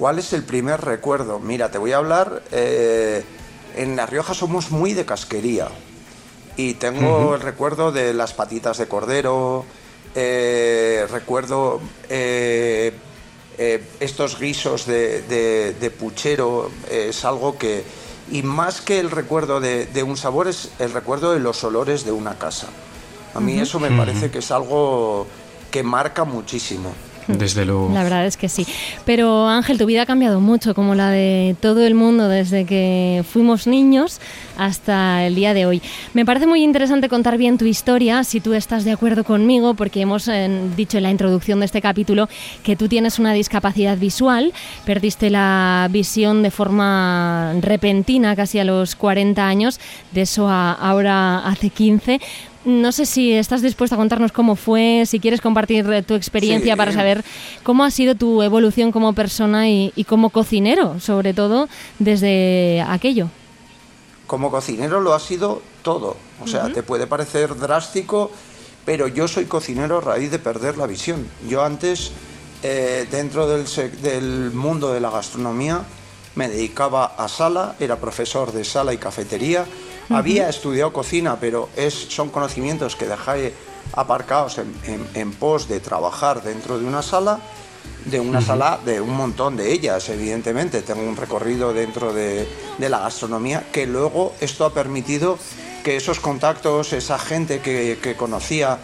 ¿Cuál 0.00 0.18
es 0.18 0.32
el 0.32 0.44
primer 0.44 0.80
recuerdo? 0.80 1.40
Mira, 1.40 1.70
te 1.70 1.76
voy 1.76 1.92
a 1.92 1.98
hablar. 1.98 2.42
Eh, 2.52 3.22
en 3.76 3.96
La 3.96 4.06
Rioja 4.06 4.32
somos 4.32 4.70
muy 4.70 4.94
de 4.94 5.04
casquería. 5.04 5.68
Y 6.56 6.72
tengo 6.72 7.18
uh 7.18 7.32
-huh. 7.32 7.34
el 7.34 7.42
recuerdo 7.42 7.92
de 7.92 8.14
las 8.14 8.32
patitas 8.32 8.78
de 8.78 8.88
cordero. 8.88 9.66
Eh, 10.14 11.06
recuerdo 11.10 11.82
eh, 12.08 12.94
estos 14.00 14.40
guisos 14.40 14.86
de, 14.86 15.20
de, 15.20 15.74
de, 15.74 15.90
puchero. 15.90 16.70
Es 16.90 17.26
algo 17.26 17.58
que. 17.58 17.84
Y 18.32 18.42
más 18.42 18.80
que 18.80 19.00
el 19.00 19.10
recuerdo 19.10 19.60
de, 19.60 19.84
de, 19.84 20.02
un 20.02 20.16
sabor, 20.16 20.48
es 20.48 20.70
el 20.78 20.94
recuerdo 20.94 21.34
de 21.34 21.40
los 21.40 21.62
olores 21.62 22.06
de 22.06 22.12
una 22.12 22.38
casa. 22.38 22.68
A 23.34 23.40
mí 23.40 23.52
uh 23.52 23.58
-huh. 23.58 23.62
eso 23.64 23.78
me 23.78 23.90
parece 23.90 24.30
que 24.30 24.38
es 24.38 24.50
algo 24.50 25.26
que 25.70 25.82
marca 25.82 26.24
muchísimo. 26.24 26.90
Desde 27.38 27.64
luego. 27.64 27.90
La 27.92 28.02
verdad 28.02 28.26
es 28.26 28.36
que 28.36 28.48
sí. 28.48 28.66
Pero 29.04 29.48
Ángel, 29.48 29.78
tu 29.78 29.86
vida 29.86 30.02
ha 30.02 30.06
cambiado 30.06 30.40
mucho, 30.40 30.74
como 30.74 30.94
la 30.94 31.10
de 31.10 31.56
todo 31.60 31.84
el 31.86 31.94
mundo 31.94 32.28
desde 32.28 32.64
que 32.64 33.24
fuimos 33.28 33.66
niños 33.66 34.20
hasta 34.56 35.26
el 35.26 35.34
día 35.34 35.54
de 35.54 35.66
hoy. 35.66 35.82
Me 36.14 36.24
parece 36.24 36.46
muy 36.46 36.62
interesante 36.62 37.08
contar 37.08 37.38
bien 37.38 37.58
tu 37.58 37.64
historia, 37.64 38.24
si 38.24 38.40
tú 38.40 38.54
estás 38.54 38.84
de 38.84 38.92
acuerdo 38.92 39.24
conmigo, 39.24 39.74
porque 39.74 40.02
hemos 40.02 40.28
eh, 40.28 40.50
dicho 40.76 40.98
en 40.98 41.04
la 41.04 41.10
introducción 41.10 41.60
de 41.60 41.66
este 41.66 41.80
capítulo 41.80 42.28
que 42.62 42.76
tú 42.76 42.88
tienes 42.88 43.18
una 43.18 43.32
discapacidad 43.32 43.96
visual, 43.96 44.52
perdiste 44.84 45.30
la 45.30 45.88
visión 45.90 46.42
de 46.42 46.50
forma 46.50 47.54
repentina, 47.60 48.36
casi 48.36 48.58
a 48.58 48.64
los 48.64 48.96
40 48.96 49.46
años, 49.46 49.80
de 50.12 50.22
eso 50.22 50.48
a 50.48 50.72
ahora 50.72 51.38
hace 51.46 51.70
15 51.70 52.20
no 52.64 52.92
sé 52.92 53.06
si 53.06 53.32
estás 53.32 53.62
dispuesto 53.62 53.94
a 53.94 53.98
contarnos 53.98 54.32
cómo 54.32 54.56
fue, 54.56 55.04
si 55.06 55.18
quieres 55.18 55.40
compartir 55.40 55.90
eh, 55.90 56.02
tu 56.02 56.14
experiencia 56.14 56.76
para 56.76 56.92
saber 56.92 57.24
cómo 57.62 57.84
ha 57.84 57.90
sido 57.90 58.14
tu 58.14 58.42
evolución 58.42 58.92
como 58.92 59.14
persona 59.14 59.68
y, 59.68 60.04
como 60.06 60.30
cocinero, 60.30 61.00
sobre 61.00 61.32
todo 61.32 61.68
desde 61.98 62.84
aquello. 62.86 63.28
Como 64.26 64.50
cocinero 64.50 65.00
lo 65.00 65.14
ha 65.14 65.20
sido 65.20 65.62
todo. 65.82 66.16
O 66.42 66.46
sea, 66.46 66.72
te 66.72 66.82
puede 66.82 67.06
parecer 67.06 67.56
drástico, 67.56 68.30
pero 68.84 69.08
yo 69.08 69.26
soy 69.26 69.46
cocinero 69.46 69.98
a 69.98 70.00
raíz 70.00 70.30
de 70.30 70.38
perder 70.38 70.76
la 70.76 70.86
visión. 70.86 71.26
Yo 71.48 71.64
antes, 71.64 72.12
eh, 72.62 73.06
dentro 73.10 73.48
del, 73.48 73.64
del 74.02 74.50
mundo 74.52 74.92
de 74.92 75.00
la 75.00 75.10
gastronomía, 75.10 75.82
me 76.36 76.48
dedicaba 76.48 77.06
a 77.06 77.26
sala, 77.28 77.74
era 77.80 77.96
profesor 77.96 78.52
de 78.52 78.64
sala 78.64 78.94
y 78.94 78.98
cafetería 78.98 79.66
había 80.14 80.48
estudiado 80.48 80.92
cocina, 80.92 81.38
pero 81.40 81.68
es, 81.76 81.94
son 81.94 82.30
conocimientos 82.30 82.96
que 82.96 83.06
dejé 83.06 83.54
aparcados 83.92 84.60
en, 85.14 85.32
pos 85.32 85.68
de 85.68 85.80
trabajar 85.80 86.42
dentro 86.42 86.78
de 86.78 86.84
una 86.84 87.02
sala, 87.02 87.40
de 88.04 88.20
una 88.20 88.40
sala 88.40 88.78
de 88.84 89.00
un 89.00 89.14
montón 89.16 89.56
de 89.56 89.72
ellas, 89.72 90.08
evidentemente. 90.08 90.82
Tengo 90.82 91.02
un 91.02 91.16
recorrido 91.16 91.72
dentro 91.72 92.12
de, 92.12 92.46
la 92.78 92.98
gastronomía 92.98 93.66
que 93.72 93.86
luego 93.86 94.34
esto 94.40 94.64
ha 94.64 94.72
permitido 94.72 95.38
que 95.84 95.96
esos 95.96 96.20
contactos, 96.20 96.92
esa 96.92 97.18
gente 97.18 97.60
que, 97.60 98.14
conocía, 98.16 98.78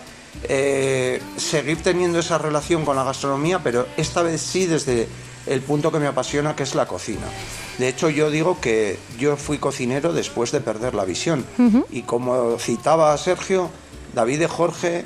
eh, 0.44 1.22
seguir 1.36 1.82
teniendo 1.82 2.18
esa 2.18 2.38
relación 2.38 2.84
con 2.84 2.96
la 2.96 3.04
gastronomía, 3.04 3.60
pero 3.62 3.86
esta 3.96 4.22
vez 4.22 4.40
sí 4.40 4.66
desde 4.66 5.08
el 5.46 5.60
punto 5.60 5.92
que 5.92 5.98
me 5.98 6.06
apasiona, 6.06 6.56
que 6.56 6.62
es 6.62 6.74
la 6.74 6.86
cocina. 6.86 7.26
De 7.78 7.88
hecho, 7.88 8.08
yo 8.08 8.30
digo 8.30 8.60
que 8.60 8.98
yo 9.18 9.36
fui 9.36 9.58
cocinero 9.58 10.12
después 10.12 10.52
de 10.52 10.60
perder 10.60 10.94
la 10.94 11.04
visión. 11.04 11.44
Y 11.90 12.02
como 12.02 12.58
citaba 12.58 13.12
a 13.12 13.18
Sergio, 13.18 13.70
David 14.14 14.40
de 14.40 14.48
Jorge, 14.48 15.04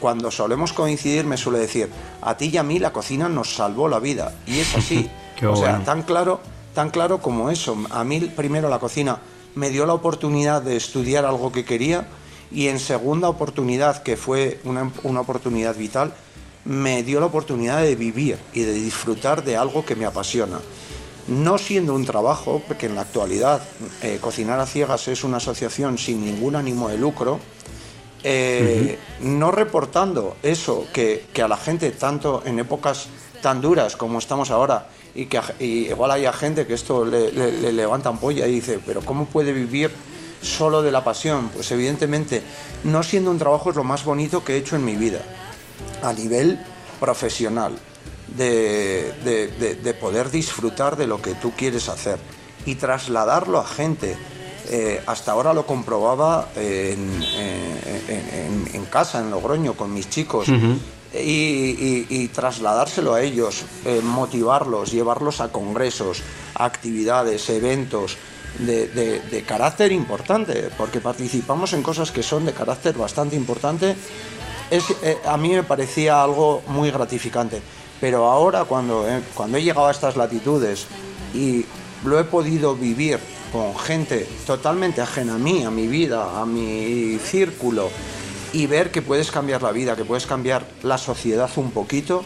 cuando 0.00 0.30
solemos 0.30 0.72
coincidir, 0.72 1.24
me 1.24 1.36
suele 1.36 1.58
decir, 1.58 1.88
a 2.22 2.36
ti 2.36 2.50
y 2.52 2.56
a 2.56 2.62
mí 2.62 2.78
la 2.78 2.92
cocina 2.92 3.28
nos 3.28 3.54
salvó 3.54 3.88
la 3.88 3.98
vida. 3.98 4.34
Y 4.46 4.60
es 4.60 4.74
así. 4.74 5.10
o 5.46 5.56
sea, 5.56 5.82
tan 5.84 6.02
claro, 6.02 6.40
tan 6.74 6.90
claro 6.90 7.18
como 7.18 7.50
eso. 7.50 7.76
A 7.90 8.04
mí 8.04 8.20
primero 8.20 8.68
la 8.68 8.78
cocina 8.78 9.18
me 9.54 9.70
dio 9.70 9.86
la 9.86 9.94
oportunidad 9.94 10.62
de 10.62 10.76
estudiar 10.76 11.24
algo 11.24 11.52
que 11.52 11.64
quería 11.64 12.06
y 12.50 12.68
en 12.68 12.78
segunda 12.78 13.28
oportunidad, 13.28 14.02
que 14.02 14.16
fue 14.16 14.60
una, 14.64 14.90
una 15.02 15.20
oportunidad 15.20 15.76
vital, 15.76 16.14
me 16.68 17.02
dio 17.02 17.18
la 17.18 17.26
oportunidad 17.26 17.82
de 17.82 17.96
vivir 17.96 18.38
y 18.52 18.60
de 18.60 18.74
disfrutar 18.74 19.42
de 19.42 19.56
algo 19.56 19.86
que 19.86 19.96
me 19.96 20.04
apasiona. 20.04 20.60
No 21.26 21.56
siendo 21.56 21.94
un 21.94 22.04
trabajo, 22.04 22.62
porque 22.66 22.86
en 22.86 22.94
la 22.94 23.02
actualidad 23.02 23.62
eh, 24.02 24.18
Cocinar 24.20 24.60
a 24.60 24.66
Ciegas 24.66 25.08
es 25.08 25.24
una 25.24 25.38
asociación 25.38 25.96
sin 25.96 26.24
ningún 26.24 26.56
ánimo 26.56 26.90
de 26.90 26.98
lucro, 26.98 27.40
eh, 28.22 28.98
no 29.20 29.50
reportando 29.50 30.36
eso 30.42 30.86
que, 30.92 31.24
a 31.42 31.48
la 31.48 31.56
gente, 31.56 31.90
tanto 31.92 32.42
en 32.44 32.58
épocas 32.58 33.08
tan 33.40 33.62
duras 33.62 33.96
como 33.96 34.18
estamos 34.18 34.50
ahora, 34.50 34.88
y 35.14 35.26
que 35.26 35.40
igual 35.60 36.10
hay 36.10 36.26
gente 36.32 36.66
que 36.66 36.74
esto 36.74 37.04
le, 37.04 37.32
le, 37.32 37.72
levanta 37.72 38.10
ampolla 38.10 38.46
y 38.46 38.52
dice, 38.52 38.78
pero 38.84 39.00
¿cómo 39.00 39.24
puede 39.24 39.52
vivir 39.52 39.90
solo 40.42 40.82
de 40.82 40.92
la 40.92 41.02
pasión? 41.02 41.48
Pues 41.48 41.70
evidentemente, 41.72 42.42
no 42.84 43.02
siendo 43.02 43.30
un 43.30 43.38
trabajo 43.38 43.70
es 43.70 43.76
lo 43.76 43.84
más 43.84 44.04
bonito 44.04 44.44
que 44.44 44.54
he 44.54 44.56
hecho 44.58 44.76
en 44.76 44.84
mi 44.84 44.96
vida, 44.96 45.20
a 46.02 46.12
nivel 46.12 46.58
profesional 47.00 47.78
de, 48.36 49.96
poder 50.00 50.30
disfrutar 50.30 50.96
de 50.96 51.06
lo 51.06 51.20
que 51.20 51.34
tú 51.34 51.52
quieres 51.56 51.88
hacer 51.88 52.18
y 52.66 52.74
trasladarlo 52.74 53.58
a 53.58 53.66
gente. 53.66 54.16
Eh, 54.70 55.02
hasta 55.06 55.32
ahora 55.32 55.54
lo 55.54 55.64
comprobaba 55.64 56.50
en, 56.54 57.24
casa, 58.90 59.20
en 59.20 59.30
Logroño, 59.30 59.74
con 59.74 59.92
mis 59.92 60.10
chicos. 60.10 60.48
y, 61.14 62.28
trasladárselo 62.28 63.14
a 63.14 63.22
ellos, 63.22 63.64
eh, 63.86 64.00
motivarlos, 64.02 64.92
llevarlos 64.92 65.40
a 65.40 65.50
congresos, 65.50 66.22
actividades, 66.54 67.48
eventos 67.48 68.18
de, 68.58 69.44
carácter 69.46 69.92
importante, 69.92 70.70
porque 70.76 71.00
participamos 71.00 71.72
en 71.72 71.82
cosas 71.82 72.10
que 72.10 72.22
son 72.22 72.44
de 72.44 72.52
carácter 72.52 72.96
bastante 72.96 73.36
importante. 73.36 73.96
Es, 74.70 74.84
eh, 75.02 75.18
a 75.26 75.36
mí 75.36 75.50
me 75.50 75.62
parecía 75.62 76.22
algo 76.22 76.62
muy 76.68 76.90
gratificante. 76.90 77.62
Pero 78.00 78.26
ahora 78.26 78.64
cuando 78.64 79.08
he, 79.08 79.20
cuando 79.34 79.58
he 79.58 79.62
llegado 79.62 79.88
a 79.88 79.90
estas 79.90 80.16
latitudes 80.16 80.86
y 81.34 81.64
lo 82.04 82.18
he 82.18 82.24
podido 82.24 82.76
vivir 82.76 83.18
con 83.52 83.76
gente 83.76 84.28
totalmente 84.46 85.00
ajena 85.00 85.34
a 85.34 85.38
mí, 85.38 85.64
a 85.64 85.70
mi 85.70 85.86
vida, 85.86 86.40
a 86.40 86.46
mi 86.46 87.18
círculo, 87.18 87.90
y 88.52 88.66
ver 88.66 88.90
que 88.90 89.02
puedes 89.02 89.30
cambiar 89.30 89.62
la 89.62 89.72
vida, 89.72 89.96
que 89.96 90.04
puedes 90.04 90.26
cambiar 90.26 90.66
la 90.82 90.98
sociedad 90.98 91.50
un 91.56 91.70
poquito, 91.70 92.24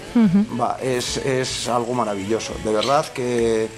es, 0.80 1.16
es, 1.18 1.68
algo 1.68 1.94
maravilloso. 1.94 2.54
De 2.64 2.72
verdad 2.72 3.06
que 3.12 3.68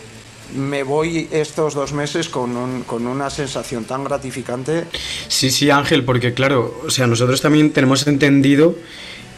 me 0.54 0.82
voy 0.82 1.28
estos 1.30 1.74
dos 1.74 1.92
meses 1.92 2.28
con, 2.28 2.82
con, 2.84 3.06
una 3.06 3.30
sensación 3.30 3.84
tan 3.84 4.04
gratificante. 4.04 4.84
Sí, 5.28 5.50
sí, 5.50 5.70
Ángel, 5.70 6.04
porque 6.04 6.34
claro, 6.34 6.82
o 6.86 6.90
sea, 6.90 7.06
nosotros 7.06 7.40
también 7.40 7.72
tenemos 7.72 8.06
entendido 8.06 8.76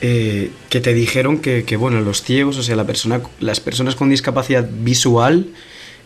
eh, 0.01 0.51
que 0.69 0.81
te 0.81 0.93
dijeron 0.93 1.39
que, 1.39 1.77
bueno, 1.77 2.01
los 2.01 2.23
ciegos, 2.23 2.59
o 2.59 2.63
sea, 2.63 2.77
la 2.77 2.87
persona, 2.87 3.21
las 3.41 3.61
personas 3.61 3.95
con 3.95 4.11
discapacidad 4.11 4.69
visual 4.71 5.49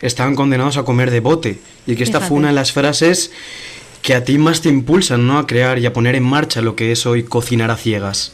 estaban 0.00 0.36
condenados 0.36 0.76
a 0.76 0.84
comer 0.84 1.10
de 1.10 1.20
bote. 1.20 1.58
Y 1.86 1.96
que 1.96 2.04
esta 2.04 2.20
fue 2.20 2.36
una 2.36 2.48
de 2.48 2.54
las 2.54 2.72
frases 2.72 3.32
que 4.02 4.14
a 4.14 4.24
ti 4.24 4.38
más 4.38 4.60
te 4.60 4.68
impulsan, 4.68 5.26
¿no? 5.26 5.38
A 5.38 5.46
crear 5.46 5.78
y 5.78 5.86
a 5.86 5.92
poner 5.92 6.14
en 6.14 6.22
marcha 6.22 6.62
lo 6.62 6.76
que 6.76 6.92
es 6.92 7.04
hoy 7.04 7.24
cocinar 7.24 7.70
a 7.70 7.76
ciegas. 7.76 8.32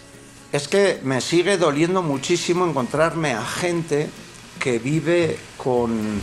Es 0.53 0.69
que 0.69 0.99
me 1.03 1.21
sigue 1.21 1.57
doliendo 1.57 2.03
muchísimo 2.03 2.67
encontrarme 2.67 3.33
a 3.33 3.45
gente 3.45 4.09
que 4.61 4.79
vive 4.79 5.39
con, 5.57 6.21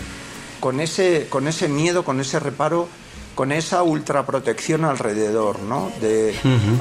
con, 0.63 0.79
ese, 0.79 1.27
con 1.29 1.49
ese 1.49 1.67
miedo, 1.67 2.05
con 2.05 2.21
ese 2.21 2.39
reparo, 2.39 2.87
con 3.35 3.51
esa 3.51 3.83
ultraprotección 3.83 4.85
alrededor, 4.85 5.59
¿no? 5.59 5.91
De, 5.99 6.33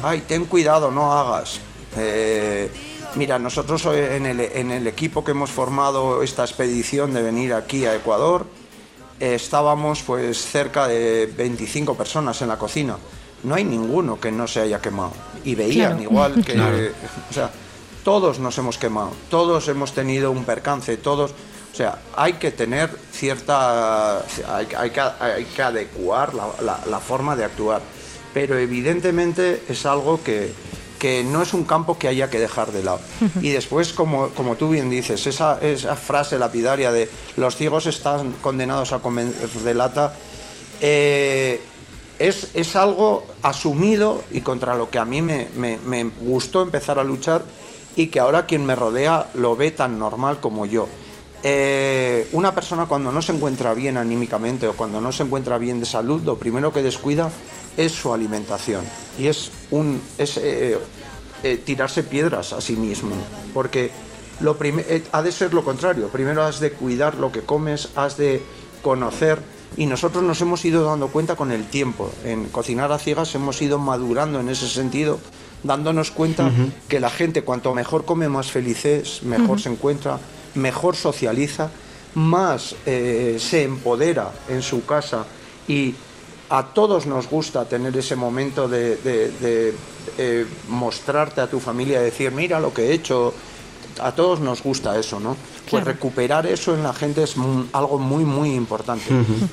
ay, 0.04 0.20
ten 0.20 0.44
cuidado, 0.44 0.92
no 0.92 1.12
hagas. 1.12 1.58
Eh, 1.96 2.70
mira, 3.16 3.40
nosotros 3.40 3.84
en 3.86 4.24
el, 4.24 4.86
equipo 4.86 5.24
que 5.24 5.32
hemos 5.32 5.50
formado 5.50 6.22
esta 6.22 6.44
expedición 6.44 7.12
de 7.12 7.22
venir 7.22 7.54
aquí 7.54 7.84
a 7.84 7.96
Ecuador, 7.96 8.46
estábamos 9.18 10.04
pues 10.04 10.38
cerca 10.46 10.86
de 10.86 11.26
25 11.36 11.96
personas 11.96 12.40
en 12.40 12.50
la 12.50 12.58
cocina. 12.58 12.96
No 13.42 13.56
hay 13.56 13.64
ninguno 13.64 14.20
que 14.20 14.30
no 14.30 14.46
se 14.46 14.60
haya 14.60 14.80
quemado. 14.80 15.10
Y 15.44 15.56
veían 15.56 16.00
igual 16.00 16.44
que... 16.44 16.52
O 17.28 17.32
sea, 17.32 17.50
todos 18.04 18.38
nos 18.38 18.56
hemos 18.58 18.78
quemado, 18.78 19.10
todos 19.28 19.66
hemos 19.66 19.92
tenido 19.92 20.30
un 20.30 20.44
percance, 20.44 20.96
todos... 20.98 21.34
O 21.72 21.74
sea, 21.74 21.98
hay 22.14 22.34
que 22.34 22.50
tener 22.50 22.90
cierta... 23.12 24.18
Hay, 24.48 24.90
que, 24.90 25.62
adecuar 25.62 26.32
la 26.34 27.00
forma 27.00 27.34
de 27.34 27.44
actuar. 27.44 27.80
Pero 28.34 28.58
evidentemente 28.58 29.62
es 29.68 29.86
algo 29.86 30.22
que, 30.22 30.52
que 31.02 31.24
no 31.24 31.42
es 31.42 31.52
un 31.52 31.64
campo 31.64 31.98
que 31.98 32.06
haya 32.06 32.30
que 32.30 32.38
dejar 32.38 32.70
de 32.70 32.84
lado. 32.84 33.00
Y 33.40 33.48
después, 33.50 33.92
como, 33.92 34.28
como 34.28 34.54
tú 34.54 34.68
bien 34.68 34.88
dices, 34.88 35.26
esa, 35.26 35.58
esa 35.60 35.96
frase 35.96 36.38
lapidaria 36.38 36.92
de 36.92 37.10
los 37.36 37.56
ciegos 37.56 37.86
están 37.86 38.30
condenados 38.40 38.92
a 38.92 39.00
comer 39.00 39.26
de 39.26 39.74
lata, 39.74 40.14
eh, 40.80 41.60
es, 42.20 42.50
es, 42.54 42.76
algo 42.76 43.26
asumido 43.42 44.22
y 44.30 44.42
contra 44.42 44.76
lo 44.76 44.90
que 44.90 45.00
a 45.00 45.04
mí 45.04 45.22
me, 45.22 45.48
me, 45.56 46.04
gustó 46.20 46.62
empezar 46.62 47.00
a 47.00 47.02
luchar 47.02 47.42
y 47.96 48.06
que 48.06 48.20
ahora 48.20 48.46
quien 48.46 48.64
me 48.64 48.76
rodea 48.76 49.26
lo 49.34 49.56
ve 49.56 49.72
tan 49.72 49.98
normal 49.98 50.38
como 50.38 50.66
yo. 50.66 50.86
Eh, 51.44 52.28
una 52.32 52.54
persona 52.54 52.86
cuando 52.86 53.10
no 53.10 53.20
se 53.20 53.32
encuentra 53.32 53.74
bien 53.74 53.96
anímicamente 53.96 54.68
o 54.68 54.74
cuando 54.74 55.00
no 55.00 55.10
se 55.10 55.24
encuentra 55.24 55.58
bien 55.58 55.80
de 55.80 55.86
salud, 55.86 56.22
lo 56.22 56.36
primero 56.36 56.72
que 56.72 56.82
descuida 56.82 57.30
es 57.76 57.92
su 57.92 58.12
alimentación. 58.12 58.84
Y 59.18 59.26
es, 59.26 59.50
un, 59.70 60.00
es 60.18 60.36
eh, 60.36 60.78
eh, 61.42 61.56
tirarse 61.64 62.04
piedras 62.04 62.52
a 62.52 62.60
sí 62.60 62.76
mismo, 62.76 63.16
porque 63.52 63.90
lo 64.40 64.56
ha 65.12 65.22
de 65.22 65.32
ser 65.32 65.54
lo 65.54 65.64
contrario, 65.64 66.08
primero 66.08 66.42
has 66.44 66.60
de 66.60 66.72
cuidar 66.72 67.16
lo 67.16 67.32
que 67.32 67.40
comes, 67.40 67.88
has 67.96 68.16
de 68.16 68.42
conocer 68.82 69.40
y 69.76 69.86
nosotros 69.86 70.22
nos 70.22 70.40
hemos 70.40 70.64
ido 70.64 70.84
dando 70.84 71.08
cuenta 71.08 71.36
con 71.36 71.50
el 71.50 71.64
tiempo, 71.64 72.10
en 72.24 72.46
cocinar 72.46 72.92
a 72.92 72.98
ciegas 72.98 73.34
hemos 73.34 73.60
ido 73.62 73.78
madurando 73.78 74.40
en 74.40 74.48
ese 74.48 74.68
sentido, 74.68 75.18
dándonos 75.62 76.10
cuenta 76.10 76.50
que 76.88 77.00
la 77.00 77.10
gente 77.10 77.42
cuanto 77.42 77.74
mejor 77.74 78.04
come 78.04 78.28
más 78.28 78.50
felices, 78.50 79.22
mejor 79.22 79.60
se 79.60 79.70
encuentra, 79.70 80.18
mejor 80.54 80.96
socializa, 80.96 81.70
más 82.14 82.74
se 82.84 83.62
empodera 83.62 84.30
en 84.48 84.62
su 84.62 84.84
casa 84.84 85.24
y 85.66 85.94
a 86.52 86.64
todos 86.64 87.06
nos 87.06 87.30
gusta 87.30 87.64
tener 87.64 87.96
ese 87.96 88.14
momento 88.14 88.68
de, 88.68 88.98
eh, 90.18 90.46
mostrarte 90.68 91.40
a 91.40 91.46
tu 91.46 91.58
familia, 91.58 92.02
decir, 92.02 92.30
mira 92.30 92.60
lo 92.60 92.74
que 92.74 92.88
he 92.88 92.92
hecho. 92.92 93.32
A 94.00 94.12
todos 94.12 94.40
nos 94.40 94.62
gusta 94.62 94.98
eso, 94.98 95.18
¿no? 95.18 95.36
Pues 95.70 95.84
recuperar 95.84 96.46
eso 96.46 96.74
en 96.74 96.82
la 96.82 96.92
gente 96.92 97.22
es 97.22 97.36
algo 97.72 97.98
muy, 97.98 98.24
muy 98.24 98.54
importante. 98.54 99.04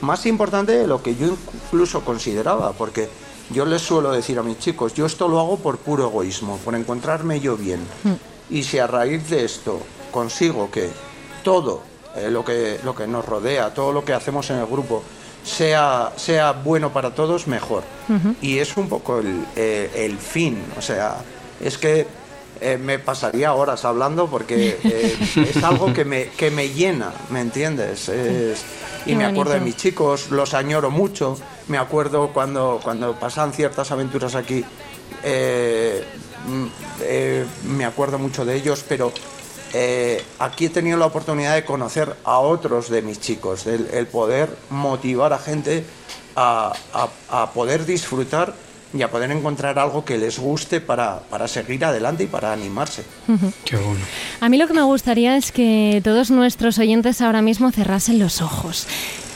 Más 0.02 0.26
importante 0.26 0.74
de 0.74 0.88
lo 0.88 1.02
que 1.02 1.16
yo 1.16 1.28
incluso 1.28 2.02
consideraba, 2.02 2.74
porque 2.74 3.08
yo 3.50 3.66
les 3.66 3.82
suelo 3.82 4.12
decir 4.12 4.38
a 4.38 4.44
mis 4.44 4.60
chicos, 4.60 4.94
yo 4.94 5.06
esto 5.06 5.30
lo 5.30 5.40
hago 5.40 5.58
por 5.58 5.78
puro 5.78 6.08
egoísmo, 6.08 6.58
por 6.58 6.76
encontrarme 6.76 7.40
yo 7.40 7.56
bien. 7.56 7.80
Y 8.50 8.64
si 8.64 8.78
a 8.78 8.88
raíz 8.88 9.30
de 9.30 9.46
esto 9.46 9.80
consigo 10.12 10.70
que 10.72 10.90
todo 11.44 11.82
eh, 12.16 12.30
lo, 12.30 12.44
que, 12.44 12.80
lo 12.84 12.94
que 12.96 13.08
nos 13.08 13.26
rodea, 13.26 13.74
todo 13.74 13.92
lo 13.94 14.04
que 14.04 14.14
hacemos 14.14 14.50
en 14.50 14.58
el 14.58 14.66
grupo, 14.66 15.04
sea, 15.44 16.12
sea 16.18 16.52
bueno 16.52 16.92
para 16.92 17.14
todos, 17.16 17.48
mejor. 17.48 17.84
Y 18.42 18.58
es 18.60 18.76
un 18.78 18.90
poco 18.90 19.20
el, 19.20 19.46
eh, 19.56 19.92
el 19.96 20.18
fin, 20.18 20.62
o 20.78 20.82
sea, 20.82 21.18
es 21.62 21.78
que 21.78 22.06
eh, 22.62 22.78
me 22.78 23.00
pasaría 23.00 23.54
horas 23.54 23.86
hablando 23.86 24.28
porque 24.28 24.78
es 25.36 25.64
algo 25.64 25.94
que 25.94 26.04
me, 26.04 26.26
que 26.30 26.52
me 26.52 26.70
llena, 26.70 27.12
¿me 27.30 27.40
entiendes? 27.42 28.10
Es- 28.10 28.64
y 29.06 29.12
Qué 29.12 29.16
me 29.16 29.24
acuerdo 29.26 29.54
de 29.54 29.60
mis 29.62 29.78
chicos, 29.78 30.30
los 30.30 30.54
añoro 30.54 30.92
mucho, 30.92 31.38
me 31.70 31.78
acuerdo 31.78 32.32
cuando, 32.34 32.82
cuando 32.84 33.14
pasan 33.18 33.54
ciertas 33.54 33.92
aventuras 33.92 34.36
aquí, 34.36 34.66
mm, 36.48 36.66
me 37.76 37.86
acuerdo 37.86 38.20
mucho 38.20 38.44
de 38.46 38.56
ellos, 38.56 38.84
pero 38.88 39.12
eh, 39.74 40.24
aquí 40.40 40.66
he 40.66 40.70
tenido 40.70 40.98
la 40.98 41.06
oportunidad 41.06 41.56
de 41.56 41.66
conocer 41.66 42.16
a 42.24 42.40
otros 42.40 42.90
de 42.90 43.02
mis 43.02 43.20
chicos, 43.20 43.66
el, 43.68 43.88
el 43.94 44.08
poder 44.08 44.50
motivar 44.70 45.34
a 45.34 45.38
gente 45.40 45.84
a, 46.36 46.74
a- 46.94 47.42
a 47.44 47.52
poder 47.52 47.86
disfrutar 47.86 48.54
y 48.92 49.04
a 49.04 49.12
poder 49.12 49.30
encontrar 49.32 49.78
algo 49.78 50.04
que 50.04 50.18
les 50.18 50.40
guste 50.40 50.82
para, 50.82 51.20
para 51.30 51.48
seguir 51.48 51.86
adelante 51.86 52.24
y 52.24 52.28
para 52.28 52.52
animarse. 52.52 53.04
Qué 53.64 53.76
bueno. 53.76 54.00
A 54.42 54.50
mí 54.50 54.58
lo 54.58 54.68
que 54.68 54.74
me 54.74 54.82
gustaría 54.82 55.38
es 55.38 55.52
que 55.52 56.02
todos 56.04 56.32
nuestros 56.32 56.80
oyentes 56.80 57.22
ahora 57.22 57.42
mismo 57.44 57.72
cerrasen 57.72 58.18
los 58.18 58.42
ojos. 58.42 58.88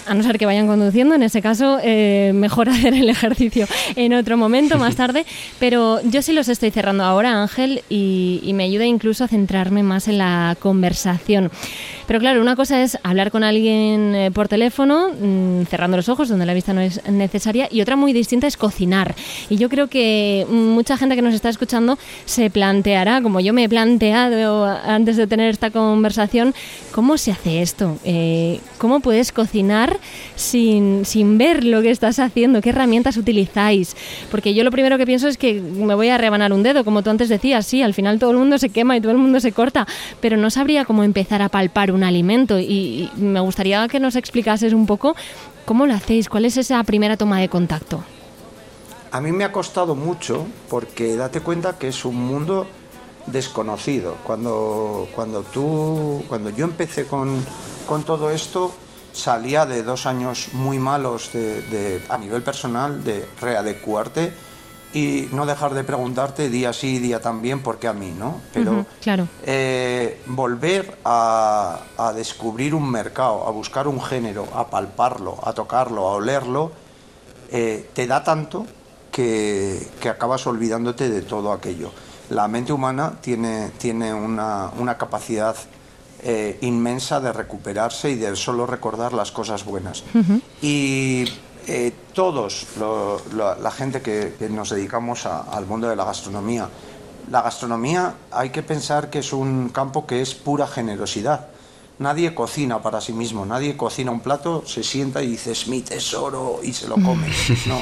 A 0.05 0.13
no 0.13 0.23
ser 0.23 0.37
que 0.37 0.45
vayan 0.45 0.67
conduciendo, 0.67 1.15
en 1.15 1.23
ese 1.23 1.41
caso, 1.41 1.79
eh, 1.83 2.31
mejor 2.33 2.69
hacer 2.69 2.93
el 2.93 3.09
ejercicio 3.09 3.67
en 3.95 4.13
otro 4.13 4.37
momento, 4.37 4.77
más 4.77 4.95
tarde. 4.95 5.25
Pero 5.59 6.01
yo 6.03 6.21
sí 6.21 6.33
los 6.33 6.49
estoy 6.49 6.71
cerrando 6.71 7.03
ahora, 7.03 7.41
Ángel, 7.41 7.83
y, 7.89 8.41
y 8.43 8.53
me 8.53 8.63
ayuda 8.63 8.85
incluso 8.85 9.23
a 9.23 9.27
centrarme 9.27 9.83
más 9.83 10.07
en 10.07 10.17
la 10.17 10.55
conversación. 10.59 11.51
Pero 12.07 12.19
claro, 12.19 12.41
una 12.41 12.55
cosa 12.55 12.81
es 12.81 12.97
hablar 13.03 13.31
con 13.31 13.43
alguien 13.43 14.15
eh, 14.15 14.31
por 14.31 14.47
teléfono, 14.47 15.09
mm, 15.09 15.63
cerrando 15.65 15.97
los 15.97 16.09
ojos, 16.09 16.29
donde 16.29 16.45
la 16.45 16.53
vista 16.53 16.73
no 16.73 16.81
es 16.81 17.01
necesaria, 17.09 17.67
y 17.71 17.81
otra 17.81 17.95
muy 17.95 18.13
distinta 18.13 18.47
es 18.47 18.57
cocinar. 18.57 19.15
Y 19.49 19.57
yo 19.57 19.69
creo 19.69 19.87
que 19.87 20.45
mucha 20.49 20.97
gente 20.97 21.15
que 21.15 21.21
nos 21.21 21.33
está 21.33 21.49
escuchando 21.49 21.97
se 22.25 22.49
planteará, 22.49 23.21
como 23.21 23.39
yo 23.39 23.53
me 23.53 23.63
he 23.63 23.69
planteado 23.69 24.65
antes 24.65 25.17
de 25.17 25.27
tener 25.27 25.49
esta 25.49 25.71
conversación, 25.71 26.53
¿cómo 26.91 27.17
se 27.17 27.31
hace 27.31 27.61
esto? 27.61 27.97
Eh, 28.03 28.59
¿Cómo 28.77 28.99
puedes 28.99 29.31
cocinar 29.31 29.97
sin, 30.35 31.05
sin 31.05 31.37
ver 31.37 31.63
lo 31.63 31.81
que 31.81 31.91
estás 31.91 32.19
haciendo? 32.19 32.61
¿Qué 32.61 32.69
herramientas 32.69 33.17
utilizáis? 33.17 33.95
Porque 34.29 34.53
yo 34.53 34.63
lo 34.63 34.71
primero 34.71 34.97
que 34.97 35.05
pienso 35.05 35.27
es 35.27 35.37
que 35.37 35.61
me 35.61 35.95
voy 35.95 36.09
a 36.09 36.17
rebanar 36.17 36.51
un 36.51 36.63
dedo, 36.63 36.83
como 36.83 37.01
tú 37.01 37.09
antes 37.09 37.29
decías, 37.29 37.65
sí, 37.65 37.81
al 37.81 37.93
final 37.93 38.19
todo 38.19 38.31
el 38.31 38.37
mundo 38.37 38.57
se 38.57 38.69
quema 38.69 38.97
y 38.97 39.01
todo 39.01 39.11
el 39.11 39.17
mundo 39.17 39.39
se 39.39 39.51
corta, 39.51 39.87
pero 40.19 40.35
no 40.37 40.49
sabría 40.49 40.85
cómo 40.85 41.03
empezar 41.03 41.41
a 41.41 41.49
palpar 41.49 41.92
un 41.93 42.03
alimento 42.03 42.59
y, 42.59 43.09
me 43.15 43.39
gustaría 43.39 43.87
que 43.87 43.99
nos 43.99 44.15
explicases 44.15 44.73
un 44.73 44.85
poco 44.85 45.15
cómo 45.65 45.85
lo 45.85 45.93
hacéis, 45.93 46.29
cuál 46.29 46.45
es 46.45 46.57
esa 46.57 46.83
primera 46.83 47.17
toma 47.17 47.39
de 47.39 47.49
contacto. 47.49 48.03
A 49.11 49.21
mí 49.21 49.31
me 49.31 49.43
ha 49.43 49.51
costado 49.51 49.95
mucho 49.95 50.45
porque 50.69 51.15
date 51.15 51.39
cuenta 51.41 51.77
que 51.77 51.87
es 51.87 52.03
un 52.03 52.15
mundo 52.15 52.67
desconocido. 53.27 54.17
Cuando, 54.23 55.07
cuando 55.15 55.43
tú, 55.43 56.23
cuando 56.27 56.49
yo 56.49 56.65
empecé 56.65 57.05
con, 57.05 57.43
con 57.87 58.03
todo 58.03 58.31
esto, 58.31 58.73
salía 59.13 59.65
de 59.65 59.83
dos 59.83 60.05
años 60.07 60.49
muy 60.53 60.79
malos 60.79 61.31
de- 61.33 62.01
a 62.09 62.17
nivel 62.17 62.41
personal 62.41 63.03
de 63.03 63.25
readecuarte 63.39 64.33
y 64.93 65.27
no 65.31 65.45
dejar 65.45 65.73
de 65.73 65.83
preguntarte 65.83 66.49
día 66.49 66.71
sí, 66.71 66.99
día 66.99 67.19
también, 67.21 67.61
¿por 67.61 67.79
qué 67.79 67.87
a 67.87 67.93
mí, 67.93 68.13
no? 68.17 68.41
Pero 68.53 68.85
claro. 69.01 69.27
eh, 69.43 70.21
volver 70.27 70.97
a, 71.03 71.79
a 71.97 72.13
descubrir 72.13 72.75
un 72.75 72.89
mercado, 72.89 73.47
a 73.47 73.51
buscar 73.51 73.87
un 73.87 74.01
género, 74.01 74.47
a 74.53 74.69
palparlo, 74.69 75.39
a 75.43 75.53
tocarlo, 75.53 76.07
a 76.07 76.13
olerlo, 76.13 76.71
eh, 77.51 77.89
te 77.93 78.05
da 78.07 78.23
tanto 78.23 78.65
que, 79.11 79.87
que 79.99 80.09
acabas 80.09 80.45
olvidándote 80.47 81.09
de 81.09 81.21
todo 81.21 81.51
aquello. 81.51 81.91
La 82.29 82.47
mente 82.47 82.71
humana 82.73 83.13
tiene, 83.21 83.71
tiene 83.77 84.13
una, 84.13 84.71
una 84.79 84.97
capacidad 84.97 85.55
eh, 86.23 86.57
inmensa 86.61 87.19
de 87.19 87.33
recuperarse 87.33 88.09
y 88.11 88.15
de 88.15 88.35
solo 88.35 88.65
recordar 88.65 89.13
las 89.13 89.31
cosas 89.31 89.65
buenas. 89.65 90.03
Y 90.61 91.25
eh, 91.67 91.93
todos, 92.13 92.67
lo- 92.79 93.21
lo- 93.33 93.55
la 93.59 93.71
gente 93.71 94.01
que, 94.01 94.35
que 94.37 94.49
nos 94.49 94.69
dedicamos 94.69 95.25
a- 95.25 95.41
al 95.41 95.65
mundo 95.65 95.87
de 95.89 95.95
la 95.95 96.05
gastronomía, 96.05 96.67
la 97.31 97.41
gastronomía 97.41 98.15
hay 98.31 98.49
que 98.49 98.63
pensar 98.63 99.09
que 99.09 99.19
es 99.19 99.31
un 99.33 99.69
campo 99.69 100.05
que 100.05 100.21
es 100.21 100.33
pura 100.35 100.67
generosidad. 100.67 101.47
Nadie 101.99 102.33
cocina 102.35 102.81
para 102.81 102.99
sí 103.01 103.13
mismo, 103.13 103.45
nadie 103.45 103.77
cocina 103.77 104.11
un 104.11 104.19
plato, 104.19 104.63
se 104.65 104.83
sienta 104.83 105.21
y 105.21 105.27
dice 105.27 105.51
es 105.51 105.67
mi 105.67 105.81
tesoro 105.81 106.59
y 106.63 106.73
se 106.73 106.87
lo 106.87 106.95
come. 106.95 107.27
No. 107.67 107.79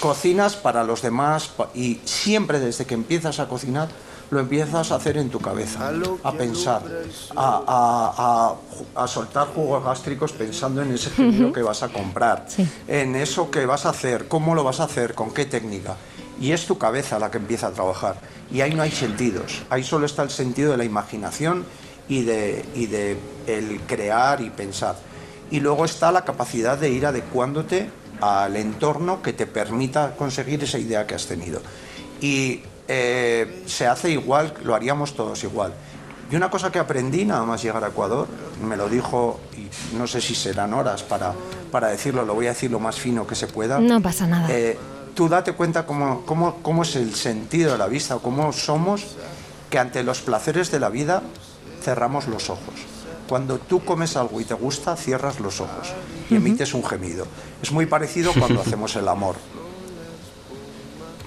Cocinas 0.00 0.56
para 0.56 0.82
los 0.82 1.02
demás 1.02 1.50
y 1.74 2.00
siempre 2.04 2.58
desde 2.58 2.86
que 2.86 2.94
empiezas 2.94 3.38
a 3.38 3.48
cocinar 3.48 3.88
lo 4.30 4.40
empiezas 4.40 4.90
a 4.90 4.96
hacer 4.96 5.16
en 5.18 5.30
tu 5.30 5.38
cabeza, 5.40 5.90
a 6.24 6.32
pensar, 6.32 6.82
a, 7.36 7.62
a- 7.66 8.54
a- 8.96 9.02
a 9.04 9.08
soltar 9.08 9.48
jugos 9.48 9.84
gástricos 9.84 10.32
pensando 10.32 10.82
en 10.82 10.92
ese 10.92 11.10
género 11.10 11.52
que 11.52 11.62
vas 11.62 11.82
a 11.82 11.88
comprar, 11.88 12.44
Sí. 12.48 12.68
en 12.88 13.14
eso 13.16 13.50
que 13.50 13.66
vas 13.66 13.86
a 13.86 13.90
hacer, 13.90 14.26
cómo 14.28 14.54
lo 14.54 14.64
vas 14.64 14.80
a 14.80 14.84
hacer, 14.84 15.14
con 15.14 15.32
qué 15.32 15.44
técnica. 15.46 15.96
Y 16.40 16.52
es 16.52 16.66
tu 16.66 16.76
cabeza 16.76 17.18
la 17.18 17.30
que 17.30 17.38
empieza 17.38 17.68
a 17.68 17.70
trabajar. 17.70 18.16
Y 18.50 18.60
ahí 18.60 18.74
no 18.74 18.82
hay 18.82 18.90
sentidos, 18.90 19.62
ahí 19.70 19.82
solo 19.84 20.06
está 20.06 20.22
el 20.22 20.30
sentido 20.30 20.72
de 20.72 20.76
la 20.78 20.84
imaginación 20.84 21.64
y 22.08 22.22
de, 22.24 22.64
y 22.74 22.86
de 22.86 23.16
el 23.46 23.80
crear 23.86 24.40
y 24.40 24.50
pensar. 24.50 24.96
Y 25.50 25.60
luego 25.60 25.84
está 25.84 26.10
la 26.12 26.24
capacidad 26.24 26.76
de 26.76 26.90
ir 26.90 27.06
adecuándote 27.06 27.88
al 28.20 28.56
entorno 28.56 29.22
que 29.22 29.32
te 29.32 29.46
permita 29.46 30.14
conseguir 30.16 30.62
esa 30.64 30.78
idea 30.78 31.06
que 31.06 31.14
has 31.14 31.26
tenido. 31.26 31.60
Y 32.20 32.62
eh, 32.88 33.64
se 33.66 33.86
hace 33.86 34.10
igual, 34.10 34.54
lo 34.62 34.74
haríamos 34.74 35.14
todos 35.14 35.42
igual. 35.44 35.72
Y 36.30 36.34
una 36.34 36.50
cosa 36.50 36.72
que 36.72 36.78
aprendí 36.78 37.24
nada 37.24 37.44
más 37.44 37.62
llegar 37.62 37.84
a 37.84 37.88
Ecuador, 37.88 38.26
me 38.66 38.76
lo 38.76 38.88
dijo, 38.88 39.40
y 39.56 39.68
no 39.96 40.06
sé 40.06 40.20
si 40.20 40.34
serán 40.34 40.74
horas 40.74 41.02
para, 41.02 41.32
para 41.70 41.88
decirlo, 41.88 42.24
lo 42.24 42.34
voy 42.34 42.46
a 42.46 42.50
decir 42.50 42.70
lo 42.70 42.80
más 42.80 42.96
fino 42.96 43.26
que 43.26 43.34
se 43.34 43.46
pueda. 43.46 43.78
No 43.78 44.02
pasa 44.02 44.26
nada. 44.26 44.48
Eh, 44.50 44.76
tú 45.14 45.28
date 45.28 45.52
cuenta 45.52 45.86
cómo, 45.86 46.22
cómo, 46.26 46.56
cómo 46.62 46.82
es 46.82 46.96
el 46.96 47.14
sentido 47.14 47.72
de 47.72 47.78
la 47.78 47.86
vista, 47.86 48.16
cómo 48.16 48.52
somos 48.52 49.16
que 49.70 49.78
ante 49.78 50.02
los 50.02 50.20
placeres 50.20 50.70
de 50.70 50.80
la 50.80 50.88
vida 50.88 51.22
cerramos 51.82 52.26
los 52.26 52.50
ojos. 52.50 52.74
Cuando 53.28 53.58
tú 53.58 53.84
comes 53.84 54.16
algo 54.16 54.40
y 54.40 54.44
te 54.44 54.54
gusta, 54.54 54.96
cierras 54.96 55.40
los 55.40 55.60
ojos 55.60 55.92
y 56.30 56.36
emites 56.36 56.74
un 56.74 56.84
gemido. 56.84 57.26
Es 57.62 57.72
muy 57.72 57.86
parecido 57.86 58.32
cuando 58.32 58.60
hacemos 58.66 58.94
el 58.96 59.08
amor. 59.08 59.36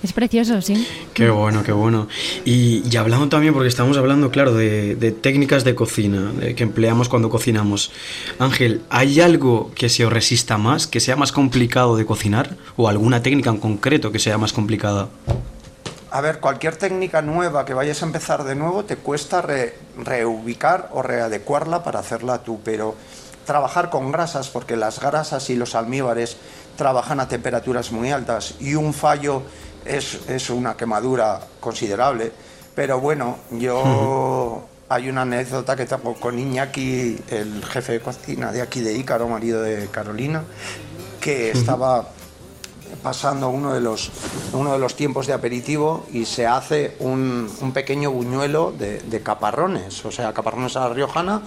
Es 0.01 0.13
precioso, 0.13 0.61
sí. 0.61 0.87
Qué 1.13 1.29
bueno, 1.29 1.61
qué 1.63 1.73
bueno. 1.73 2.07
Y, 2.45 2.83
y 2.89 2.95
hablando 2.97 3.27
también, 3.27 3.53
porque 3.53 3.67
estamos 3.67 3.97
hablando, 3.97 4.31
claro, 4.31 4.53
de, 4.53 4.95
de 4.95 5.11
técnicas 5.11 5.65
de 5.65 5.75
cocina 5.75 6.31
de- 6.31 6.55
que 6.55 6.63
empleamos 6.63 7.09
cuando 7.09 7.29
cocinamos. 7.29 7.91
Ángel, 8.39 8.81
¿hay 8.89 9.19
algo 9.19 9.71
que 9.75 9.89
se 9.89 10.05
os 10.05 10.13
resista 10.13 10.57
más, 10.57 10.87
que 10.87 11.01
sea 11.01 11.17
más 11.17 11.33
complicado 11.33 11.97
de 11.97 12.05
cocinar? 12.05 12.55
¿O 12.77 12.87
alguna 12.87 13.21
técnica 13.21 13.49
en 13.49 13.57
concreto 13.57 14.11
que 14.13 14.19
sea 14.19 14.37
más 14.37 14.53
complicada? 14.53 15.09
A 16.11 16.21
ver, 16.21 16.39
cualquier 16.39 16.77
técnica 16.77 17.21
nueva 17.21 17.65
que 17.65 17.73
vayas 17.73 18.01
a 18.01 18.05
empezar 18.05 18.45
de 18.45 18.55
nuevo 18.55 18.85
te 18.85 18.95
cuesta 18.95 19.41
re- 19.41 19.75
reubicar 19.97 20.89
o 20.93 21.01
readecuarla 21.01 21.83
para 21.83 21.99
hacerla 21.99 22.41
tú, 22.43 22.61
pero 22.63 22.95
trabajar 23.45 23.89
con 23.89 24.11
grasas, 24.13 24.47
porque 24.49 24.75
las 24.77 24.99
grasas 25.01 25.49
y 25.49 25.55
los 25.55 25.75
almíbares 25.75 26.37
trabajan 26.77 27.19
a 27.19 27.27
temperaturas 27.27 27.91
muy 27.91 28.11
altas 28.11 28.55
y 28.61 28.75
un 28.75 28.93
fallo 28.93 29.43
es, 29.85 30.19
es 30.27 30.49
una 30.49 30.75
quemadura 30.75 31.39
considerable, 31.59 32.31
pero 32.75 32.99
bueno, 32.99 33.37
yo... 33.51 34.65
Hay 34.91 35.07
una 35.07 35.21
anécdota 35.21 35.75
que 35.75 35.85
tengo 35.85 36.15
con 36.15 36.39
Iñaki, 36.39 37.15
el 37.29 37.63
jefe 37.63 37.91
de 37.91 37.99
cocina 37.99 38.51
de 38.51 38.59
aquí 38.59 38.81
de 38.81 38.97
Ícaro, 38.97 39.27
marido 39.27 39.61
de 39.61 39.85
Carolina, 39.89 40.43
que 41.21 41.51
estaba 41.51 42.09
pasando 43.03 43.49
uno 43.49 43.71
de 43.71 43.81
los, 43.81 44.09
uno 44.51 44.73
de 44.73 44.79
los 44.79 44.95
tiempos 44.95 45.27
de 45.27 45.33
aperitivo 45.33 46.07
y 46.11 46.25
se 46.25 46.47
hace 46.47 46.95
un, 47.01 47.47
un 47.61 47.71
pequeño 47.71 48.09
buñuelo 48.09 48.71
de, 48.71 48.99
de 49.01 49.21
caparrones, 49.21 50.03
o 50.05 50.11
sea, 50.11 50.33
caparrones 50.33 50.75
a 50.75 50.87
la 50.87 50.89
riojana, 50.95 51.43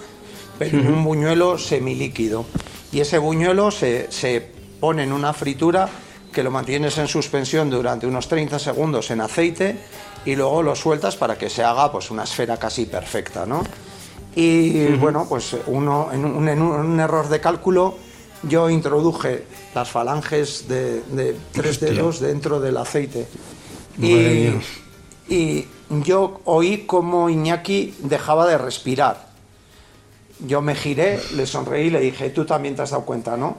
pero 0.57 0.77
un 0.79 1.03
buñuelo 1.03 1.57
semilíquido. 1.57 2.45
Y 2.93 3.01
ese 3.01 3.17
buñuelo 3.17 3.71
se, 3.71 4.09
se 4.09 4.39
pone 4.79 5.03
en 5.03 5.11
una 5.11 5.33
fritura 5.33 5.89
que 6.33 6.43
lo 6.43 6.51
mantienes 6.51 6.97
en 6.97 7.07
suspensión 7.07 7.69
durante 7.69 8.05
unos 8.05 8.27
30 8.27 8.59
segundos 8.59 9.09
en 9.11 9.21
aceite 9.21 9.77
y 10.25 10.35
luego 10.35 10.63
lo 10.63 10.75
sueltas 10.75 11.15
para 11.15 11.37
que 11.37 11.49
se 11.49 11.63
haga 11.63 11.91
pues, 11.91 12.11
una 12.11 12.23
esfera 12.23 12.57
casi 12.57 12.85
perfecta, 12.85 13.45
¿no? 13.45 13.63
Y 14.35 14.87
bueno, 14.95 15.27
pues 15.29 15.55
uno, 15.67 16.09
en 16.11 16.25
un, 16.25 16.49
en 16.49 16.61
un 16.61 16.99
error 16.99 17.29
de 17.29 17.39
cálculo 17.39 17.95
yo 18.41 18.69
introduje 18.69 19.45
las 19.73 19.89
falanges 19.89 20.67
de, 20.67 21.01
de 21.03 21.35
tres 21.51 21.77
Hostia. 21.77 21.89
dedos 21.89 22.19
dentro 22.19 22.59
del 22.59 22.77
aceite. 22.77 23.27
Y, 24.01 24.49
y 25.29 25.67
yo 26.03 26.41
oí 26.45 26.79
como 26.79 27.29
Iñaki 27.29 27.93
dejaba 27.99 28.47
de 28.47 28.57
respirar. 28.57 29.31
Yo 30.39 30.61
me 30.61 30.75
giré, 30.75 31.19
le 31.35 31.45
sonreí 31.45 31.87
y 31.87 31.91
le 31.91 31.99
dije, 32.01 32.31
tú 32.31 32.43
también 32.43 32.75
te 32.75 32.81
has 32.81 32.89
dado 32.89 33.05
cuenta, 33.05 33.37
¿no? 33.37 33.55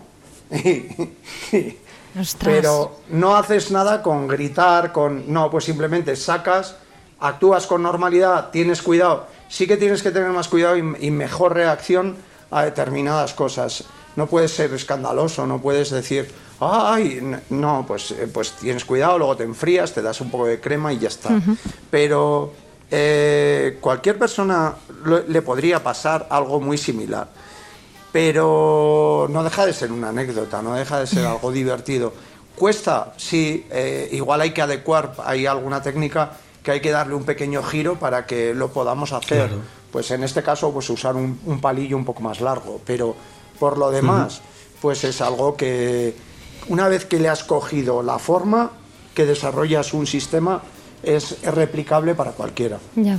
Ostras. 2.18 2.55
Pero 2.55 3.00
no 3.11 3.37
haces 3.37 3.70
nada 3.70 4.03
con 4.03 4.29
gritar, 4.29 4.92
con... 4.92 5.33
No, 5.33 5.50
pues 5.50 5.64
simplemente 5.64 6.14
sacas, 6.16 6.77
actúas 7.20 7.66
con 7.66 7.83
normalidad, 7.83 8.50
tienes 8.50 8.83
cuidado. 8.83 9.27
Sí 9.48 9.66
que 9.66 9.77
tienes 9.77 10.03
que 10.03 10.11
tener 10.11 10.31
más 10.31 10.48
cuidado 10.48 10.77
y, 10.77 10.81
y 11.00 11.11
mejor 11.11 11.55
reacción 11.55 12.16
a 12.50 12.62
determinadas 12.62 13.35
cosas. 13.35 13.85
No 14.16 14.27
puedes 14.27 14.53
ser 14.53 14.72
escandaloso, 14.72 15.44
no 15.46 15.61
puedes 15.61 15.90
decir, 15.90 16.31
ay, 16.61 17.20
no, 17.50 17.85
pues, 17.87 18.12
eh, 18.12 18.29
pues 18.33 18.53
tienes 18.53 18.85
cuidado, 18.85 19.18
luego 19.18 19.37
te 19.37 19.44
enfrías, 19.44 19.92
te 19.92 20.03
das 20.03 20.20
un 20.20 20.31
poco 20.31 20.46
de 20.46 20.61
crema 20.61 20.92
y 20.92 20.98
ya 20.98 21.09
está. 21.09 21.31
Pero 21.90 22.53
eh, 22.90 23.79
cualquier 23.81 24.18
persona 24.18 24.74
le 25.27 25.42
podría 25.42 25.83
pasar 25.83 26.29
algo 26.31 26.61
muy 26.61 26.79
similar 26.79 27.29
pero 28.14 29.27
no 29.29 29.42
deja 29.42 29.66
de 29.66 29.72
ser 29.72 29.90
una 29.90 30.11
anécdota, 30.11 30.62
no 30.62 30.74
deja 30.74 31.00
de 31.00 31.07
ser 31.09 31.27
algo 31.27 31.50
divertido. 31.50 32.12
Cuesta, 32.55 33.12
sí, 33.16 33.66
eh, 33.72 34.09
igual 34.12 34.40
hay 34.40 34.53
que 34.53 34.62
adecuar, 34.62 35.14
hay 35.24 35.46
alguna 35.46 35.83
técnica 35.83 36.31
que 36.62 36.70
hay 36.70 36.81
que 36.81 36.92
darle 36.92 37.16
un 37.16 37.24
pequeño 37.24 37.61
giro 37.64 37.98
para 37.98 38.24
que 38.24 38.55
lo 38.55 38.68
podamos 38.68 39.12
hacer. 39.12 39.48
Claro. 39.48 39.62
Pues 39.90 40.12
en 40.12 40.22
este 40.22 40.44
caso, 40.44 40.72
pues 40.72 40.88
usar 40.90 41.16
un, 41.16 41.40
un 41.44 41.61
palillo 41.61 41.96
un 41.96 42.05
poco 42.05 42.22
más 42.22 42.40
largo, 42.40 42.81
pero 42.87 43.16
por 43.59 43.79
lo 43.79 43.90
demás, 43.90 44.42
pues 44.81 45.03
es 45.03 45.20
algo 45.20 45.57
que 45.57 46.14
una 46.68 46.87
vez 46.87 47.07
que 47.07 47.18
le 47.18 47.29
has 47.29 47.42
cogido 47.42 48.00
la 48.00 48.20
forma, 48.20 48.70
que 49.12 49.27
desarrollas 49.27 49.92
un 49.92 50.07
sistema, 50.07 50.62
es 51.07 51.43
replicable 51.43 52.14
para 52.14 52.33
cualquiera. 52.33 52.79
Ya. 52.97 53.19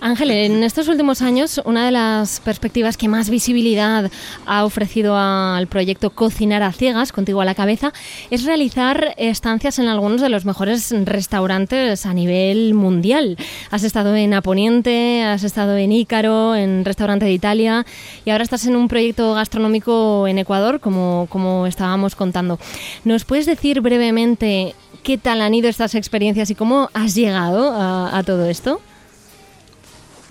Ángel, 0.00 0.30
en 0.30 0.62
estos 0.62 0.86
últimos 0.88 1.22
años, 1.22 1.60
una 1.64 1.86
de 1.86 1.92
las 1.92 2.40
perspectivas 2.40 2.96
que 2.96 3.08
más 3.08 3.30
visibilidad 3.30 4.10
ha 4.46 4.64
ofrecido 4.64 5.16
al 5.16 5.66
proyecto 5.66 6.10
Cocinar 6.10 6.62
a 6.62 6.72
Ciegas, 6.72 7.12
contigo 7.12 7.40
a 7.40 7.44
la 7.44 7.54
cabeza, 7.54 7.92
es 8.30 8.44
realizar 8.44 9.14
estancias 9.16 9.78
en 9.78 9.88
algunos 9.88 10.20
de 10.20 10.28
los 10.28 10.44
mejores 10.44 10.94
restaurantes 11.04 12.06
a 12.06 12.14
nivel 12.14 12.74
mundial. 12.74 13.36
Has 13.70 13.82
estado 13.82 14.14
en 14.14 14.34
Aponiente, 14.34 15.24
has 15.24 15.42
estado 15.42 15.76
en 15.76 15.92
Ícaro, 15.92 16.54
en 16.54 16.84
Restaurante 16.84 17.24
de 17.24 17.32
Italia 17.32 17.84
y 18.24 18.30
ahora 18.30 18.44
estás 18.44 18.66
en 18.66 18.76
un 18.76 18.88
proyecto 18.88 19.34
gastronómico 19.34 20.28
en 20.28 20.38
Ecuador, 20.38 20.80
como, 20.80 21.26
como 21.30 21.66
estábamos 21.66 22.14
contando. 22.14 22.58
¿Nos 23.04 23.24
puedes 23.24 23.46
decir 23.46 23.80
brevemente 23.80 24.74
qué 25.02 25.18
tal 25.18 25.40
han 25.40 25.54
ido 25.54 25.68
estas 25.68 25.94
experiencias 25.94 26.50
y 26.50 26.54
cómo 26.54 26.90
has 26.94 27.14
llegado 27.14 27.72
a, 27.72 28.16
a 28.16 28.22
todo 28.22 28.46
esto? 28.46 28.80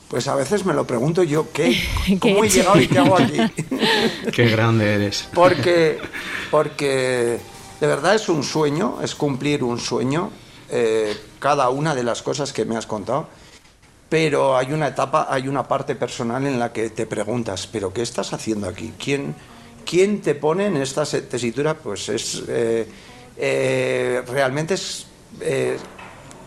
Pues 0.07 0.27
a 0.29 0.35
veces 0.35 0.65
me 0.65 0.73
lo 0.73 0.87
pregunto 0.87 1.23
yo, 1.23 1.51
¿qué? 1.51 1.77
¿Qué 2.05 2.19
¿Cómo 2.19 2.43
he 2.43 2.49
llegado 2.49 2.79
y 2.79 2.87
qué 2.87 2.99
hago 2.99 3.17
aquí? 3.17 3.37
Qué 4.33 4.49
grande 4.49 4.93
eres. 4.93 5.27
Porque, 5.33 5.99
porque 6.49 7.39
de 7.79 7.87
verdad 7.87 8.15
es 8.15 8.29
un 8.29 8.43
sueño, 8.43 8.99
es 9.03 9.15
cumplir 9.15 9.63
un 9.63 9.79
sueño, 9.79 10.31
eh, 10.69 11.15
cada 11.39 11.69
una 11.69 11.93
de 11.93 12.03
las 12.03 12.21
cosas 12.21 12.53
que 12.53 12.63
me 12.65 12.77
has 12.77 12.85
contado. 12.85 13.27
Pero 14.09 14.55
hay 14.55 14.71
una 14.71 14.87
etapa, 14.87 15.27
hay 15.29 15.49
una 15.49 15.67
parte 15.67 15.93
personal 15.95 16.45
en 16.45 16.57
la 16.57 16.71
que 16.71 16.89
te 16.89 17.05
preguntas, 17.05 17.67
¿pero 17.67 17.91
qué 17.91 18.01
estás 18.01 18.31
haciendo 18.31 18.69
aquí? 18.69 18.93
¿Quién, 18.97 19.35
quién 19.85 20.21
te 20.21 20.33
pone 20.33 20.67
en 20.67 20.77
esta 20.77 21.03
tesitura? 21.03 21.73
Pues 21.73 22.07
es 22.07 22.43
eh, 22.47 22.87
eh, 23.37 24.21
realmente 24.27 24.73
es 24.75 25.05
eh, 25.41 25.77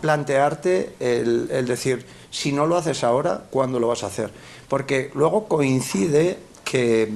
plantearte 0.01 0.95
el, 0.99 1.49
el 1.51 1.65
decir, 1.67 2.05
si 2.29 2.51
no 2.51 2.65
lo 2.65 2.77
haces 2.77 3.03
ahora, 3.03 3.43
¿cuándo 3.49 3.79
lo 3.79 3.87
vas 3.87 4.03
a 4.03 4.07
hacer? 4.07 4.31
Porque 4.67 5.11
luego 5.13 5.47
coincide 5.47 6.37
que, 6.63 7.11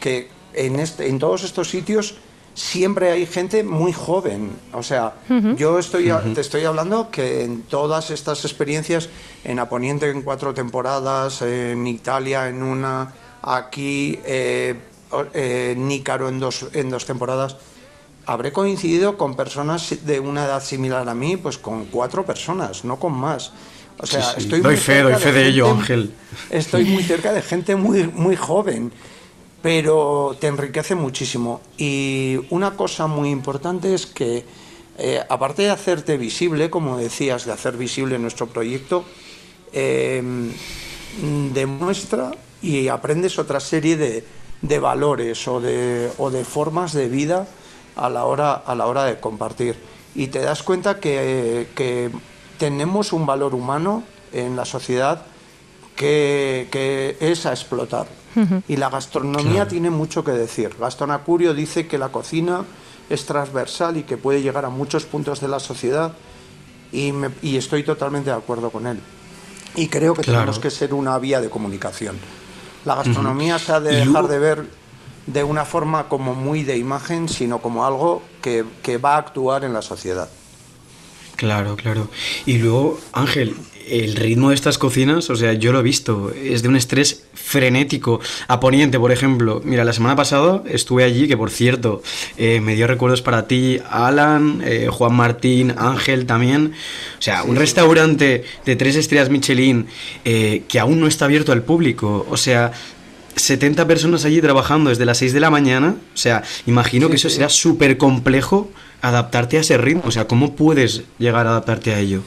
que 0.00 0.28
en, 0.54 0.80
este, 0.80 1.08
en 1.08 1.18
todos 1.18 1.44
estos 1.44 1.68
sitios 1.70 2.16
siempre 2.54 3.10
hay 3.12 3.26
gente 3.26 3.62
muy 3.62 3.92
joven. 3.92 4.50
O 4.72 4.82
sea, 4.82 5.14
yo 5.56 5.78
estoy, 5.78 6.10
a- 6.10 6.20
te 6.34 6.40
estoy 6.40 6.64
hablando 6.64 7.10
que 7.10 7.44
en 7.44 7.62
todas 7.62 8.10
estas 8.10 8.44
experiencias, 8.44 9.08
en 9.44 9.58
Aponiente 9.60 10.10
en 10.10 10.22
cuatro 10.22 10.52
temporadas, 10.54 11.42
en 11.42 11.86
Italia 11.86 12.48
en 12.48 12.62
una, 12.62 13.12
aquí 13.42 14.18
eh, 14.24 14.74
eh, 15.34 15.74
en 15.76 15.90
Ícaro 15.90 16.28
en 16.28 16.40
dos, 16.40 16.66
en 16.72 16.90
dos 16.90 17.04
temporadas, 17.06 17.56
habré 18.28 18.52
coincidido 18.52 19.16
con 19.16 19.34
personas 19.34 20.04
de 20.04 20.20
una 20.20 20.44
edad 20.44 20.62
similar 20.62 21.08
a 21.08 21.14
mí, 21.14 21.36
pues 21.36 21.56
con 21.58 21.86
cuatro 21.86 22.24
personas, 22.24 22.84
no 22.84 22.98
con 23.00 23.12
más. 23.14 23.52
O 24.00 24.06
sea, 24.06 24.22
Sí, 24.22 24.28
sí. 24.36 24.40
estoy 24.44 24.60
Doy 24.60 24.74
muy 24.74 24.80
fe, 24.80 24.92
cerca 24.94 25.10
doy 25.14 25.22
fe 25.22 25.32
de 25.32 25.46
ello, 25.48 25.66
gente- 25.66 25.80
Ángel. 25.80 26.12
Estoy 26.50 26.84
muy 26.84 27.02
cerca 27.12 27.32
de 27.32 27.42
gente 27.42 27.74
muy, 27.74 28.04
muy 28.06 28.36
joven, 28.36 28.92
pero 29.62 30.36
te 30.38 30.46
enriquece 30.46 30.94
muchísimo. 30.94 31.60
Y 31.78 32.38
una 32.50 32.72
cosa 32.76 33.06
muy 33.06 33.30
importante 33.30 33.94
es 33.94 34.06
que, 34.06 34.44
eh, 34.98 35.20
aparte 35.28 35.62
de 35.62 35.70
hacerte 35.70 36.16
visible, 36.16 36.70
como 36.70 36.98
decías, 36.98 37.44
de 37.46 37.52
hacer 37.52 37.76
visible 37.76 38.18
nuestro 38.18 38.46
proyecto, 38.46 39.04
eh, 39.72 40.22
demuestra 41.54 42.32
y 42.62 42.88
aprendes 42.88 43.38
otra 43.38 43.58
serie 43.60 43.96
de, 43.96 44.24
de 44.62 44.78
valores 44.78 45.46
o 45.48 45.60
de, 45.60 46.10
o 46.18 46.30
de 46.30 46.44
formas 46.44 46.92
de 46.92 47.08
vida 47.08 47.46
a 47.98 48.08
la 48.08 48.24
hora, 48.24 48.52
a 48.54 48.74
la 48.74 48.86
hora 48.86 49.04
de 49.04 49.18
compartir. 49.20 49.76
Y 50.14 50.28
te 50.28 50.40
das 50.40 50.62
cuenta 50.62 50.98
que, 51.00 51.68
que 51.74 52.10
tenemos 52.58 53.12
un 53.12 53.26
valor 53.26 53.54
humano 53.54 54.02
en 54.32 54.56
la 54.56 54.64
sociedad 54.64 55.22
que, 55.96 56.68
que 56.70 57.16
es 57.20 57.46
a 57.46 57.50
explotar. 57.50 58.06
Y 58.68 58.76
la 58.76 58.88
gastronomía 58.88 59.66
tiene 59.66 59.90
mucho 59.90 60.22
que 60.22 60.30
decir. 60.30 60.70
Gastón 60.78 61.10
Acurio 61.10 61.54
dice 61.54 61.88
que 61.88 61.98
la 61.98 62.10
cocina 62.10 62.64
es 63.10 63.26
transversal 63.26 63.96
y 63.96 64.04
que 64.04 64.16
puede 64.16 64.42
llegar 64.42 64.64
a 64.64 64.68
muchos 64.68 65.06
puntos 65.06 65.40
de 65.40 65.48
la 65.48 65.58
sociedad 65.58 66.12
y, 66.92 67.10
me- 67.10 67.30
y 67.42 67.56
estoy 67.56 67.82
totalmente 67.82 68.30
de 68.30 68.36
acuerdo 68.36 68.70
con 68.70 68.86
él. 68.86 69.00
Y 69.74 69.88
creo 69.88 70.14
que 70.14 70.22
Claro. 70.22 70.38
tenemos 70.40 70.60
que 70.60 70.70
ser 70.70 70.94
una 70.94 71.18
vía 71.18 71.40
de 71.40 71.50
comunicación. 71.50 72.16
La 72.84 72.94
gastronomía 72.94 73.58
se 73.58 73.72
ha 73.72 73.80
de 73.80 73.96
dejar 73.96 74.28
de 74.28 74.38
ver 74.38 74.66
de 75.32 75.44
una 75.44 75.64
forma 75.64 76.08
como 76.08 76.34
muy 76.34 76.64
de 76.64 76.76
imagen, 76.76 77.28
sino 77.28 77.60
como 77.60 77.84
algo 77.84 78.22
que, 78.42 78.64
que 78.82 78.98
va 78.98 79.14
a 79.14 79.18
actuar 79.18 79.64
en 79.64 79.72
la 79.72 79.82
sociedad. 79.82 80.28
Claro, 81.36 81.76
claro. 81.76 82.08
Y 82.46 82.58
luego, 82.58 82.98
Ángel, 83.12 83.54
el 83.88 84.16
ritmo 84.16 84.48
de 84.48 84.54
estas 84.54 84.78
cocinas, 84.78 85.30
o 85.30 85.36
sea, 85.36 85.52
yo 85.52 85.72
lo 85.72 85.80
he 85.80 85.82
visto, 85.82 86.32
es 86.32 86.62
de 86.62 86.68
un 86.68 86.76
estrés 86.76 87.24
frenético. 87.32 88.20
A 88.48 88.60
Poniente, 88.60 88.98
por 88.98 89.12
ejemplo, 89.12 89.60
mira, 89.64 89.84
la 89.84 89.92
semana 89.92 90.16
pasada 90.16 90.62
estuve 90.66 91.04
allí, 91.04 91.28
que 91.28 91.36
por 91.36 91.50
cierto, 91.50 92.02
eh, 92.36 92.60
me 92.60 92.74
dio 92.74 92.86
recuerdos 92.86 93.22
para 93.22 93.46
ti, 93.46 93.80
Alan, 93.88 94.62
eh, 94.64 94.88
Juan 94.90 95.14
Martín, 95.14 95.74
Ángel 95.76 96.26
también. 96.26 96.72
O 97.18 97.22
sea, 97.22 97.44
un 97.44 97.56
restaurante 97.56 98.44
de 98.64 98.76
tres 98.76 98.96
estrellas 98.96 99.30
Michelin 99.30 99.86
eh, 100.24 100.64
que 100.68 100.78
aún 100.78 101.00
no 101.00 101.06
está 101.06 101.26
abierto 101.26 101.52
al 101.52 101.62
público. 101.62 102.26
O 102.28 102.36
sea, 102.36 102.72
70 103.38 103.86
personas 103.86 104.24
allí 104.24 104.40
trabajando 104.40 104.90
desde 104.90 105.04
las 105.04 105.18
6 105.18 105.32
de 105.32 105.40
la 105.40 105.50
mañana. 105.50 105.96
O 106.14 106.16
sea, 106.16 106.42
imagino 106.66 107.06
Sí, 107.06 107.10
que 107.10 107.16
eso 107.16 107.28
sí. 107.28 107.36
será 107.36 107.48
súper 107.48 107.98
complejo 107.98 108.70
adaptarte 109.02 109.58
a 109.58 109.60
ese 109.60 109.78
ritmo. 109.78 110.02
O 110.06 110.10
sea, 110.10 110.26
¿cómo 110.26 110.54
puedes 110.56 111.02
llegar 111.18 111.46
a 111.46 111.50
adaptarte 111.50 111.94
a 111.94 111.98
ello? 111.98 112.22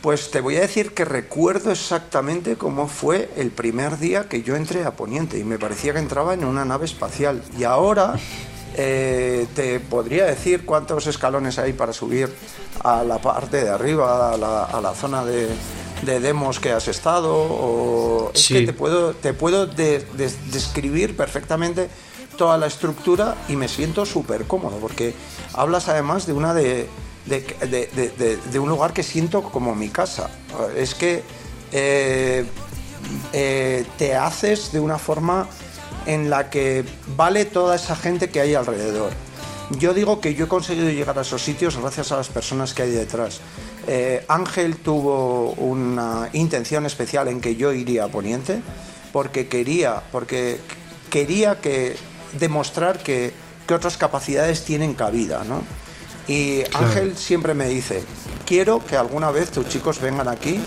Pues 0.00 0.30
te 0.32 0.40
voy 0.40 0.56
a 0.56 0.60
decir 0.62 0.94
que 0.94 1.04
recuerdo 1.04 1.70
exactamente 1.70 2.56
cómo 2.56 2.88
fue 2.88 3.30
el 3.36 3.52
primer 3.52 3.98
día 3.98 4.28
que 4.28 4.42
yo 4.42 4.56
entré 4.56 4.84
a 4.84 4.96
Poniente 4.96 5.38
y 5.38 5.44
me 5.44 5.58
parecía 5.60 5.92
que 5.92 6.00
entraba 6.00 6.34
en 6.34 6.44
una 6.44 6.64
nave 6.64 6.86
espacial. 6.86 7.40
Y 7.56 7.62
ahora 7.62 8.14
eh, 8.76 9.46
te 9.54 9.78
podría 9.78 10.24
decir 10.24 10.64
cuántos 10.64 11.06
escalones 11.06 11.58
hay 11.60 11.72
para 11.72 11.92
subir 11.92 12.28
a 12.82 13.04
la 13.04 13.18
parte 13.20 13.62
de 13.62 13.70
arriba, 13.70 14.32
a 14.32 14.36
la, 14.36 14.64
a 14.64 14.80
la 14.80 14.92
zona 14.94 15.24
de, 15.24 15.46
de 16.02 16.20
demos 16.20 16.60
que 16.60 16.72
has 16.72 16.88
estado. 16.88 17.32
O 17.34 18.30
es 18.34 18.40
Sí. 18.42 18.54
que 18.54 18.66
te 18.66 18.72
puedo, 18.72 19.14
te 19.14 19.32
puedo 19.32 19.66
de- 19.66 20.00
de- 20.00 20.32
describir 20.50 21.16
perfectamente 21.16 21.88
toda 22.36 22.56
la 22.58 22.66
estructura 22.66 23.36
y 23.48 23.56
me 23.56 23.68
siento 23.68 24.04
súper 24.06 24.44
cómodo 24.46 24.76
porque 24.78 25.14
hablas 25.54 25.88
además 25.88 26.26
de 26.26 26.32
una 26.32 26.54
de- 26.54 26.88
de 27.26 28.58
un 28.58 28.68
lugar 28.68 28.92
que 28.92 29.02
siento 29.02 29.42
como 29.42 29.74
mi 29.74 29.88
casa. 29.90 30.28
Es 30.76 30.94
que 30.94 31.22
eh, 31.72 32.44
eh, 33.32 33.84
te 33.96 34.14
haces 34.14 34.72
de 34.72 34.80
una 34.80 34.98
forma 34.98 35.46
en 36.06 36.28
la 36.30 36.50
que 36.50 36.84
vale 37.16 37.44
toda 37.44 37.76
esa 37.76 37.94
gente 37.96 38.28
que 38.30 38.40
hay 38.40 38.54
alrededor. 38.54 39.12
Yo 39.70 39.94
digo 39.94 40.20
que 40.20 40.34
yo 40.34 40.44
he 40.46 40.48
conseguido 40.48 40.90
llegar 40.90 41.18
a 41.18 41.22
esos 41.22 41.42
sitios 41.42 41.76
gracias 41.76 42.12
a 42.12 42.16
las 42.16 42.28
personas 42.28 42.74
que 42.74 42.82
hay 42.82 42.90
detrás. 42.90 43.40
Eh, 43.86 44.24
Ángel 44.28 44.76
tuvo 44.76 45.52
una 45.52 46.28
intención 46.32 46.86
especial 46.86 47.28
en 47.28 47.40
que 47.40 47.56
yo 47.56 47.72
iría 47.72 48.04
a 48.04 48.08
Poniente 48.08 48.60
porque 49.12 49.48
quería, 49.48 50.02
porque 50.12 50.58
quería 51.10 51.60
que 51.60 51.96
demostrar 52.38 53.02
que, 53.02 53.32
que 53.66 53.74
otras 53.74 53.96
capacidades 53.96 54.64
tienen 54.64 54.94
cabida, 54.94 55.44
¿no? 55.44 55.62
Y 56.28 56.62
Ángel 56.74 57.16
siempre 57.16 57.52
me 57.52 57.68
dice, 57.68 58.04
quiero 58.46 58.84
que 58.84 58.96
alguna 58.96 59.30
vez 59.30 59.50
tus 59.50 59.68
chicos 59.68 60.00
vengan 60.00 60.28
aquí 60.28 60.60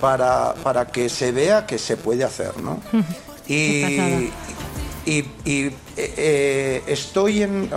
para, 0.00 0.54
para 0.54 0.86
que 0.86 1.08
se 1.08 1.32
vea 1.32 1.66
que 1.66 1.78
se 1.78 1.96
puede 1.96 2.24
hacer, 2.24 2.60
¿no? 2.60 2.80
y, 3.48 4.30
y, 5.06 5.24
y, 5.44 5.70
eh, 5.96 6.82
estoy 6.86 7.42
en, 7.42 7.70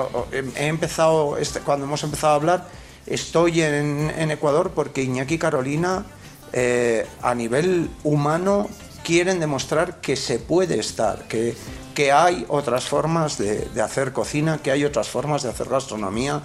he 0.56 0.68
empezado, 0.68 1.38
este, 1.38 1.60
cuando 1.62 1.86
hemos 1.86 2.04
empezado 2.04 2.34
a 2.34 2.36
hablar, 2.36 2.68
estoy 3.06 3.62
en, 3.62 4.32
Ecuador 4.32 4.72
porque 4.76 5.04
Iñaki 5.04 5.36
y 5.36 5.38
Carolina 5.38 6.06
eh, 6.54 7.08
a 7.22 7.34
nivel 7.34 7.90
humano 8.04 8.68
quieren 9.04 9.40
demostrar 9.40 10.02
que 10.02 10.16
se 10.16 10.40
puede 10.40 10.80
estar, 10.80 11.28
que, 11.28 11.56
que 11.96 12.12
hay 12.12 12.46
otras 12.50 12.86
formas 12.86 13.38
de, 13.38 13.68
hacer 13.82 14.14
cocina, 14.14 14.60
que 14.60 14.72
hay 14.72 14.86
otras 14.86 15.10
formas 15.10 15.44
de 15.44 15.50
hacer 15.50 15.70
gastronomía. 15.70 16.42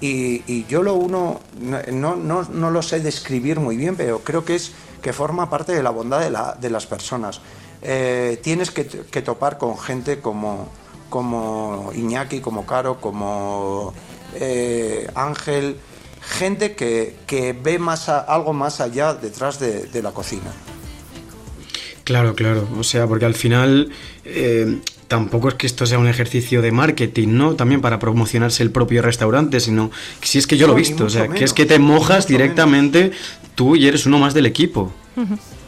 Y, 0.00 0.64
yo 0.66 0.82
lo 0.82 0.94
uno, 0.94 1.40
no, 1.60 2.16
no, 2.16 2.44
no, 2.44 2.70
lo 2.70 2.82
sé 2.82 3.00
describir 3.00 3.58
muy 3.58 3.76
bien, 3.76 3.96
pero 3.96 4.20
creo 4.20 4.44
que 4.44 4.54
es 4.54 4.72
que 5.02 5.12
forma 5.12 5.50
parte 5.50 5.72
de 5.72 5.82
la 5.82 5.90
bondad 5.90 6.20
de, 6.20 6.30
la, 6.30 6.56
de 6.60 6.70
las 6.70 6.86
personas. 6.86 7.40
Eh, 7.82 8.40
tienes 8.42 8.70
que, 8.70 8.84
topar 9.22 9.58
con 9.58 9.78
gente 9.78 10.20
como, 10.20 10.68
como 11.08 11.90
Iñaki, 11.94 12.40
como 12.40 12.66
Caro, 12.66 13.00
como 13.00 13.94
eh, 14.34 15.08
Ángel, 15.14 15.76
gente 16.20 16.74
que, 16.74 17.16
que 17.26 17.52
ve 17.52 17.78
más 17.78 18.08
a, 18.08 18.20
algo 18.20 18.52
más 18.52 18.80
allá 18.80 19.14
detrás 19.14 19.58
de, 19.58 19.86
de, 19.86 20.02
la 20.02 20.12
cocina. 20.12 20.52
Claro, 22.04 22.34
claro. 22.34 22.68
O 22.78 22.84
sea, 22.84 23.06
porque 23.06 23.24
al 23.24 23.34
final 23.34 23.90
eh, 24.24 24.78
tampoco 25.08 25.48
es 25.48 25.54
que 25.54 25.66
esto 25.66 25.86
sea 25.86 25.98
un 25.98 26.06
ejercicio 26.06 26.62
de 26.62 26.70
marketing, 26.70 27.28
¿no? 27.30 27.54
También 27.54 27.80
para 27.80 27.98
promocionarse 27.98 28.62
el 28.62 28.70
propio 28.70 29.02
restaurante, 29.02 29.60
sino 29.60 29.90
que 30.20 30.28
si 30.28 30.38
es 30.38 30.46
que 30.46 30.56
yo 30.56 30.66
no, 30.66 30.74
lo 30.74 30.78
he 30.78 30.82
visto, 30.82 31.06
o 31.06 31.10
sea, 31.10 31.22
menos, 31.22 31.38
que 31.38 31.44
es 31.44 31.52
que 31.52 31.66
te 31.66 31.78
mojas 31.78 32.26
directamente 32.26 33.04
menos. 33.04 33.16
tú 33.54 33.76
y 33.76 33.86
eres 33.86 34.06
uno 34.06 34.18
más 34.18 34.34
del 34.34 34.46
equipo. 34.46 34.92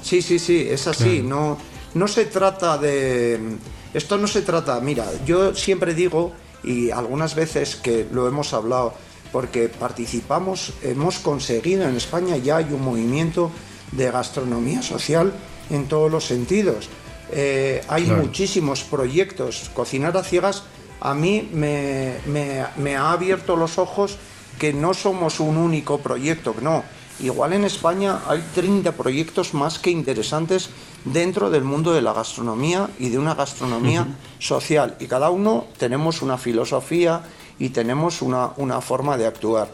Sí, 0.03 0.23
sí, 0.23 0.39
sí, 0.39 0.67
es 0.71 0.87
así. 0.87 1.21
Claro. 1.21 1.29
No, 1.29 1.59
no 1.95 2.09
se 2.09 2.27
trata 2.27 2.79
de... 2.79 3.57
Esto 3.93 4.19
no 4.19 4.29
se 4.29 4.43
trata, 4.43 4.81
mira, 4.81 5.05
yo 5.27 5.55
siempre 5.55 5.95
digo, 5.95 6.33
y 6.63 6.91
algunas 6.91 7.35
veces 7.35 7.77
que 7.77 8.07
lo 8.13 8.29
hemos 8.29 8.53
hablado, 8.55 8.95
porque 9.33 9.69
participamos, 9.69 10.73
hemos 10.83 11.19
conseguido 11.19 11.89
en 11.89 11.97
España 11.97 12.37
ya 12.37 12.59
hay 12.59 12.73
un 12.73 12.85
movimiento 12.85 13.51
de 13.93 14.11
gastronomía 14.11 14.83
social 14.83 15.33
en 15.71 15.87
todos 15.89 16.11
los 16.11 16.25
sentidos. 16.25 16.89
Eh, 17.33 17.83
hay 17.89 18.05
claro. 18.05 18.23
muchísimos 18.23 18.83
proyectos. 18.83 19.71
Cocinar 19.75 20.17
a 20.17 20.23
ciegas 20.23 20.65
a 21.01 21.15
mí 21.15 21.49
me, 21.53 22.17
me, 22.27 22.65
me, 22.77 22.97
ha 22.97 23.13
abierto 23.13 23.57
los 23.57 23.79
ojos 23.79 24.19
que 24.59 24.73
no 24.73 24.93
somos 24.93 25.41
un 25.41 25.57
único 25.57 25.99
proyecto, 25.99 26.55
no. 26.61 26.85
Igual 27.23 27.53
en 27.53 27.65
España 27.65 28.21
hay 28.27 28.43
30 28.55 28.93
proyectos 28.93 29.53
más 29.53 29.79
que 29.79 29.91
interesantes 29.91 30.71
dentro 31.05 31.51
del 31.51 31.65
mundo 31.65 31.93
de 31.93 32.01
la 32.01 32.13
gastronomía 32.13 32.89
y 32.99 33.11
de 33.11 33.19
una 33.19 33.35
gastronomía 33.35 34.03
uh 34.03 34.07
-huh. 34.07 34.43
social. 34.43 34.97
Y 35.01 35.07
cada 35.07 35.31
uno 35.31 35.67
tenemos 35.79 36.23
una 36.23 36.39
filosofía 36.39 37.23
y 37.59 37.71
tenemos 37.71 38.23
una, 38.23 38.53
una 38.57 38.81
forma 38.81 39.19
de 39.19 39.27
actuar. 39.27 39.69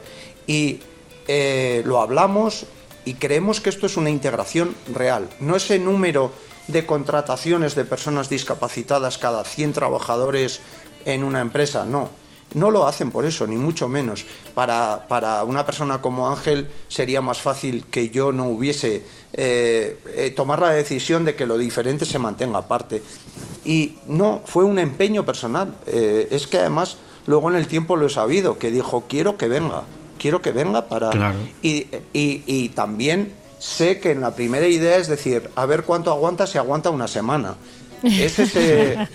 Y 0.47 0.81
eh, 1.29 1.83
lo 1.85 2.01
hablamos 2.01 2.67
y 3.05 3.15
creemos 3.15 3.61
que 3.61 3.71
esto 3.71 3.87
es 3.87 3.97
una 3.97 4.11
integración 4.11 4.75
real. 4.93 5.29
No 5.39 5.55
ese 5.57 5.79
número 5.79 6.33
de 6.67 6.85
contrataciones 6.85 7.75
de 7.77 7.85
personas 7.85 8.29
discapacitadas 8.29 9.19
cada 9.19 9.45
100 9.45 9.73
trabajadores 9.73 10.61
en 11.05 11.23
una 11.23 11.41
empresa, 11.41 11.85
no. 11.85 12.11
No 12.55 12.71
lo 12.71 12.87
hacen 12.87 13.11
por 13.11 13.25
eso, 13.25 13.47
ni 13.47 13.57
mucho 13.57 13.89
menos. 13.89 14.25
Para, 14.55 15.07
para 15.09 15.45
una 15.45 15.67
persona 15.67 16.01
como 16.01 16.29
Ángel 16.29 16.69
sería 16.89 17.21
más 17.21 17.39
fácil 17.39 17.85
que 17.91 18.11
yo 18.11 18.33
no 18.33 18.47
hubiese 18.49 19.03
eh, 19.33 19.99
eh, 20.15 20.33
tomar 20.35 20.61
la 20.61 20.71
decisión 20.71 21.25
de 21.25 21.35
que 21.35 21.45
lo 21.45 21.59
diferente 21.59 22.05
se 22.05 22.19
mantenga 22.19 22.59
aparte. 22.59 23.03
Y 23.65 23.97
no, 24.07 24.43
fue 24.47 24.65
un 24.65 24.79
empeño 24.79 25.27
personal. 25.27 25.75
Eh, 25.87 26.29
es 26.31 26.47
que 26.47 26.59
además 26.59 26.97
luego 27.27 27.51
en 27.51 27.57
el 27.57 27.67
tiempo 27.67 27.97
lo 27.97 28.07
he 28.07 28.11
sabido, 28.11 28.59
que 28.59 28.71
dijo, 28.71 29.05
quiero 29.09 29.37
que 29.37 29.49
venga, 29.49 29.83
quiero 30.19 30.41
que 30.41 30.53
venga 30.53 30.89
para... 30.89 31.11
Claro. 31.11 31.39
Y, 31.63 31.89
y, 32.13 32.43
y 32.47 32.69
también 32.71 33.35
sé 33.59 34.01
que 34.01 34.13
en 34.13 34.21
la 34.21 34.35
primera 34.35 34.67
idea 34.67 34.97
es 34.97 35.09
decir, 35.09 35.51
a 35.57 35.67
ver 35.67 35.83
cuánto 35.83 36.11
aguanta 36.13 36.47
si 36.47 36.59
aguanta 36.59 36.91
una 36.91 37.09
semana. 37.09 37.57
Es 38.03 38.39
ese... 38.39 39.09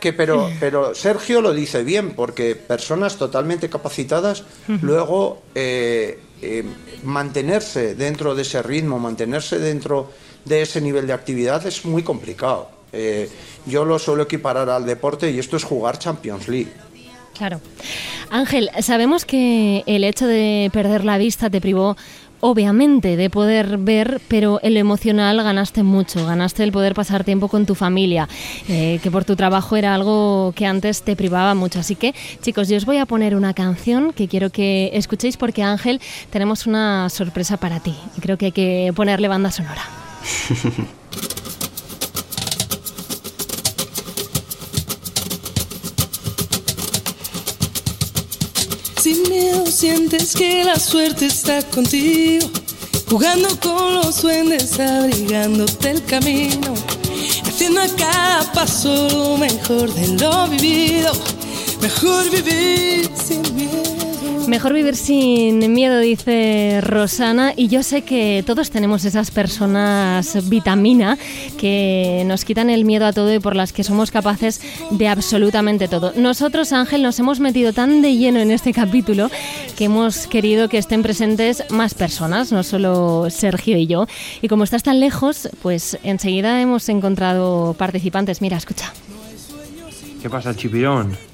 que 0.00 0.12
pero, 0.12 0.50
pero 0.58 0.94
Sergio 0.94 1.40
lo 1.40 1.52
dice 1.52 1.84
bien, 1.84 2.10
porque 2.10 2.56
personas 2.56 3.16
totalmente 3.16 3.68
capacitadas 3.68 4.40
uh 4.40 4.72
-huh. 4.72 4.80
luego 4.80 5.42
eh, 5.54 6.18
eh, 6.42 6.64
mantenerse 7.04 7.94
dentro 7.94 8.34
de 8.34 8.42
ese 8.42 8.62
ritmo, 8.62 8.98
mantenerse 8.98 9.58
dentro 9.58 10.10
de 10.44 10.62
ese 10.62 10.80
nivel 10.80 11.06
de 11.06 11.12
actividad 11.12 11.66
es 11.66 11.84
muy 11.84 12.02
complicado. 12.02 12.70
Eh, 12.92 13.28
yo 13.66 13.84
lo 13.84 13.98
suelo 13.98 14.24
equiparar 14.24 14.68
al 14.68 14.86
deporte 14.86 15.30
y 15.30 15.38
esto 15.38 15.56
es 15.56 15.64
jugar 15.64 15.98
Champions 15.98 16.48
League. 16.48 16.72
Claro. 17.36 17.60
Ángel, 18.30 18.70
sabemos 18.82 19.24
que 19.24 19.82
el 19.86 20.04
hecho 20.04 20.26
de 20.26 20.70
perder 20.72 21.04
la 21.04 21.16
vista 21.18 21.48
te 21.48 21.60
privó 21.60 21.96
obviamente 22.40 23.16
de 23.16 23.30
poder 23.30 23.78
ver, 23.78 24.20
pero 24.28 24.60
en 24.62 24.74
lo 24.74 24.80
emocional 24.80 25.42
ganaste 25.42 25.82
mucho, 25.82 26.26
ganaste 26.26 26.64
el 26.64 26.72
poder 26.72 26.94
pasar 26.94 27.24
tiempo 27.24 27.48
con 27.48 27.66
tu 27.66 27.74
familia, 27.74 28.28
eh, 28.68 28.98
que 29.02 29.10
por 29.10 29.24
tu 29.24 29.36
trabajo 29.36 29.76
era 29.76 29.94
algo 29.94 30.52
que 30.54 30.66
antes 30.66 31.02
te 31.02 31.16
privaba 31.16 31.54
mucho. 31.54 31.80
Así 31.80 31.94
que, 31.94 32.14
chicos, 32.42 32.68
yo 32.68 32.76
os 32.76 32.84
voy 32.84 32.98
a 32.98 33.06
poner 33.06 33.34
una 33.34 33.54
canción 33.54 34.12
que 34.12 34.28
quiero 34.28 34.50
que 34.50 34.90
escuchéis 34.94 35.36
porque 35.36 35.62
Ángel, 35.62 36.00
tenemos 36.30 36.66
una 36.66 37.08
sorpresa 37.08 37.56
para 37.56 37.80
ti. 37.80 37.94
Creo 38.20 38.36
que 38.36 38.46
hay 38.46 38.52
que 38.52 38.92
ponerle 38.94 39.28
banda 39.28 39.50
sonora. 39.50 39.82
sientes 49.70 50.34
que 50.34 50.64
la 50.64 50.78
suerte 50.78 51.26
está 51.26 51.62
contigo, 51.62 52.50
jugando 53.08 53.48
con 53.60 53.94
los 53.94 54.22
duendes, 54.22 54.78
abrigándote 54.80 55.90
el 55.90 56.04
camino, 56.04 56.74
haciendo 57.46 57.80
a 57.80 57.88
cada 57.88 58.52
paso 58.52 59.08
lo 59.10 59.36
mejor 59.36 59.92
de 59.94 60.08
lo 60.18 60.48
vivido. 60.48 61.12
Mejor 61.80 62.30
vivir 62.30 63.08
sin 63.14 63.54
miedo. 63.54 63.79
Mejor 64.48 64.72
vivir 64.72 64.96
sin 64.96 65.72
miedo, 65.72 66.00
dice 66.00 66.80
Rosana, 66.82 67.52
y 67.56 67.68
yo 67.68 67.82
sé 67.82 68.02
que 68.02 68.42
todos 68.44 68.70
tenemos 68.70 69.04
esas 69.04 69.30
personas 69.30 70.48
vitamina 70.48 71.18
que 71.56 72.24
nos 72.26 72.44
quitan 72.44 72.68
el 72.68 72.84
miedo 72.84 73.06
a 73.06 73.12
todo 73.12 73.32
y 73.32 73.38
por 73.38 73.54
las 73.54 73.72
que 73.72 73.84
somos 73.84 74.10
capaces 74.10 74.60
de 74.90 75.06
absolutamente 75.08 75.86
todo. 75.86 76.12
Nosotros, 76.16 76.72
Ángel, 76.72 77.02
nos 77.02 77.18
hemos 77.20 77.38
metido 77.38 77.72
tan 77.72 78.02
de 78.02 78.16
lleno 78.16 78.40
en 78.40 78.50
este 78.50 78.72
capítulo 78.72 79.30
que 79.76 79.84
hemos 79.84 80.26
querido 80.26 80.68
que 80.68 80.78
estén 80.78 81.02
presentes 81.02 81.64
más 81.70 81.94
personas, 81.94 82.50
no 82.50 82.64
solo 82.64 83.28
Sergio 83.30 83.76
y 83.76 83.86
yo. 83.86 84.06
Y 84.42 84.48
como 84.48 84.64
estás 84.64 84.82
tan 84.82 84.98
lejos, 84.98 85.48
pues 85.62 85.96
enseguida 86.02 86.60
hemos 86.60 86.88
encontrado 86.88 87.74
participantes. 87.78 88.42
Mira, 88.42 88.56
escucha. 88.56 88.92
¿Qué 90.20 90.28
pasa, 90.28 90.54
Chipirón? 90.54 91.29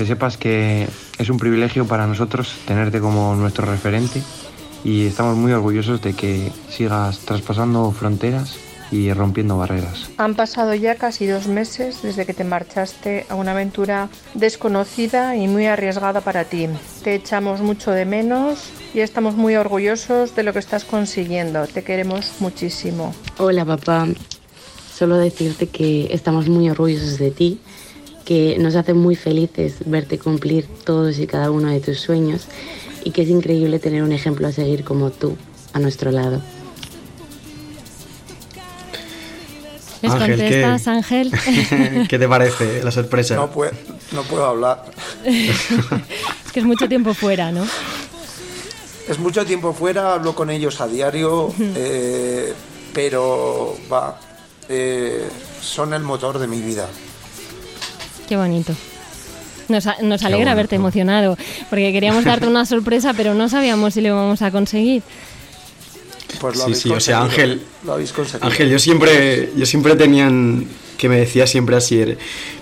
Que 0.00 0.06
sepas 0.06 0.38
que 0.38 0.88
es 1.18 1.28
un 1.28 1.36
privilegio 1.36 1.86
para 1.86 2.06
nosotros 2.06 2.54
tenerte 2.66 3.00
como 3.00 3.34
nuestro 3.34 3.66
referente 3.66 4.22
y 4.82 5.04
estamos 5.04 5.36
muy 5.36 5.52
orgullosos 5.52 6.00
de 6.00 6.14
que 6.14 6.50
sigas 6.70 7.18
traspasando 7.18 7.92
fronteras 7.92 8.56
y 8.90 9.12
rompiendo 9.12 9.58
barreras. 9.58 10.08
Han 10.16 10.36
pasado 10.36 10.72
ya 10.72 10.94
casi 10.94 11.26
dos 11.26 11.48
meses 11.48 12.00
desde 12.00 12.24
que 12.24 12.32
te 12.32 12.44
marchaste 12.44 13.26
a 13.28 13.34
una 13.34 13.50
aventura 13.50 14.08
desconocida 14.32 15.36
y 15.36 15.48
muy 15.48 15.66
arriesgada 15.66 16.22
para 16.22 16.44
ti. 16.44 16.66
Te 17.04 17.14
echamos 17.14 17.60
mucho 17.60 17.90
de 17.90 18.06
menos 18.06 18.70
y 18.94 19.00
estamos 19.00 19.34
muy 19.34 19.56
orgullosos 19.56 20.34
de 20.34 20.44
lo 20.44 20.54
que 20.54 20.60
estás 20.60 20.86
consiguiendo. 20.86 21.66
Te 21.66 21.84
queremos 21.84 22.36
muchísimo. 22.40 23.14
Hola 23.36 23.66
papá, 23.66 24.08
solo 24.94 25.18
decirte 25.18 25.66
que 25.66 26.08
estamos 26.10 26.48
muy 26.48 26.70
orgullosos 26.70 27.18
de 27.18 27.30
ti 27.32 27.60
que 28.30 28.58
nos 28.60 28.76
hace 28.76 28.94
muy 28.94 29.16
felices 29.16 29.78
verte 29.86 30.16
cumplir 30.16 30.68
todos 30.84 31.18
y 31.18 31.26
cada 31.26 31.50
uno 31.50 31.68
de 31.68 31.80
tus 31.80 31.98
sueños 31.98 32.46
y 33.02 33.10
que 33.10 33.22
es 33.22 33.28
increíble 33.28 33.80
tener 33.80 34.04
un 34.04 34.12
ejemplo 34.12 34.46
a 34.46 34.52
seguir 34.52 34.84
como 34.84 35.10
tú 35.10 35.36
a 35.72 35.80
nuestro 35.80 36.12
lado. 36.12 36.40
¿Les 40.00 40.12
Ángel, 40.12 40.38
contestas, 40.38 40.84
¿qué? 40.84 40.90
Ángel? 40.90 42.06
¿Qué 42.08 42.18
te 42.20 42.28
parece 42.28 42.84
la 42.84 42.92
sorpresa? 42.92 43.34
No, 43.34 43.50
puedo, 43.50 43.72
no 44.12 44.22
puedo 44.22 44.46
hablar. 44.46 44.84
es 45.24 46.52
que 46.52 46.60
es 46.60 46.66
mucho 46.66 46.88
tiempo 46.88 47.14
fuera, 47.14 47.50
¿no? 47.50 47.66
Es 49.08 49.18
mucho 49.18 49.44
tiempo 49.44 49.72
fuera, 49.72 50.14
hablo 50.14 50.36
con 50.36 50.50
ellos 50.50 50.80
a 50.80 50.86
diario, 50.86 51.52
eh, 51.58 52.54
pero 52.92 53.76
va, 53.92 54.20
eh, 54.68 55.28
son 55.60 55.94
el 55.94 56.02
motor 56.04 56.38
de 56.38 56.46
mi 56.46 56.60
vida. 56.60 56.88
Qué 58.30 58.36
bonito. 58.36 58.72
Nos, 59.68 59.86
alegra 59.88 60.28
bonito. 60.30 60.50
haberte 60.50 60.76
emocionado, 60.76 61.36
porque 61.68 61.92
queríamos 61.92 62.24
darte 62.24 62.46
una 62.46 62.64
sorpresa, 62.64 63.12
pero 63.12 63.34
no 63.34 63.48
sabíamos 63.48 63.92
si 63.94 64.00
lo 64.00 64.08
íbamos 64.08 64.40
a 64.42 64.50
conseguir. 64.52 65.02
Pues 66.40 66.56
lo 66.56 66.66
Sí, 66.66 66.74
sí, 66.74 66.90
o 66.90 67.00
sea, 67.00 67.22
Ángel- 67.22 67.60
Lo 67.84 67.94
habéis 67.94 68.12
conseguido. 68.12 68.46
Ángel, 68.48 68.70
yo 68.70 68.78
siempre, 68.78 69.50
yo 69.56 69.66
siempre 69.66 69.96
tenían 69.96 70.66
que 70.96 71.08
me 71.08 71.16
decía 71.18 71.46
siempre 71.48 71.74
así, 71.76 72.04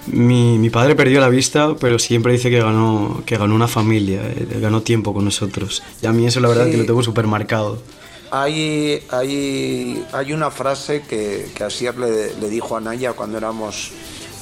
mi, 0.07 0.59
mi 0.59 0.71
padre 0.71 0.95
perdió 0.95 1.21
la 1.21 1.29
vista, 1.29 1.75
pero 1.79 1.99
siempre 1.99 2.33
dice 2.33 2.49
que 2.51 2.61
ganó, 2.61 3.23
que 3.27 3.37
ganó 3.37 3.55
una 3.55 3.69
familia, 3.69 4.21
eh, 4.25 4.47
ganó 4.61 4.81
tiempo 4.83 5.13
con 5.13 5.25
nosotros. 5.27 5.83
Y 6.03 6.07
a 6.07 6.13
mí 6.13 6.27
eso 6.27 6.41
la 6.41 6.49
verdad 6.49 6.65
Sí. 6.67 6.71
que 6.71 6.77
lo 6.79 6.87
tengo 6.87 7.03
súper 7.03 7.27
marcado. 7.27 7.83
Hay, 8.31 9.03
hay, 9.11 10.03
hay 10.13 10.33
una 10.33 10.51
frase 10.51 11.03
que, 11.09 11.51
que 11.55 11.65
Asier 11.65 11.99
le, 11.99 12.35
le 12.41 12.49
dijo 12.49 12.77
a 12.77 12.81
Naya 12.81 13.13
cuando 13.15 13.39
éramos, 13.39 13.91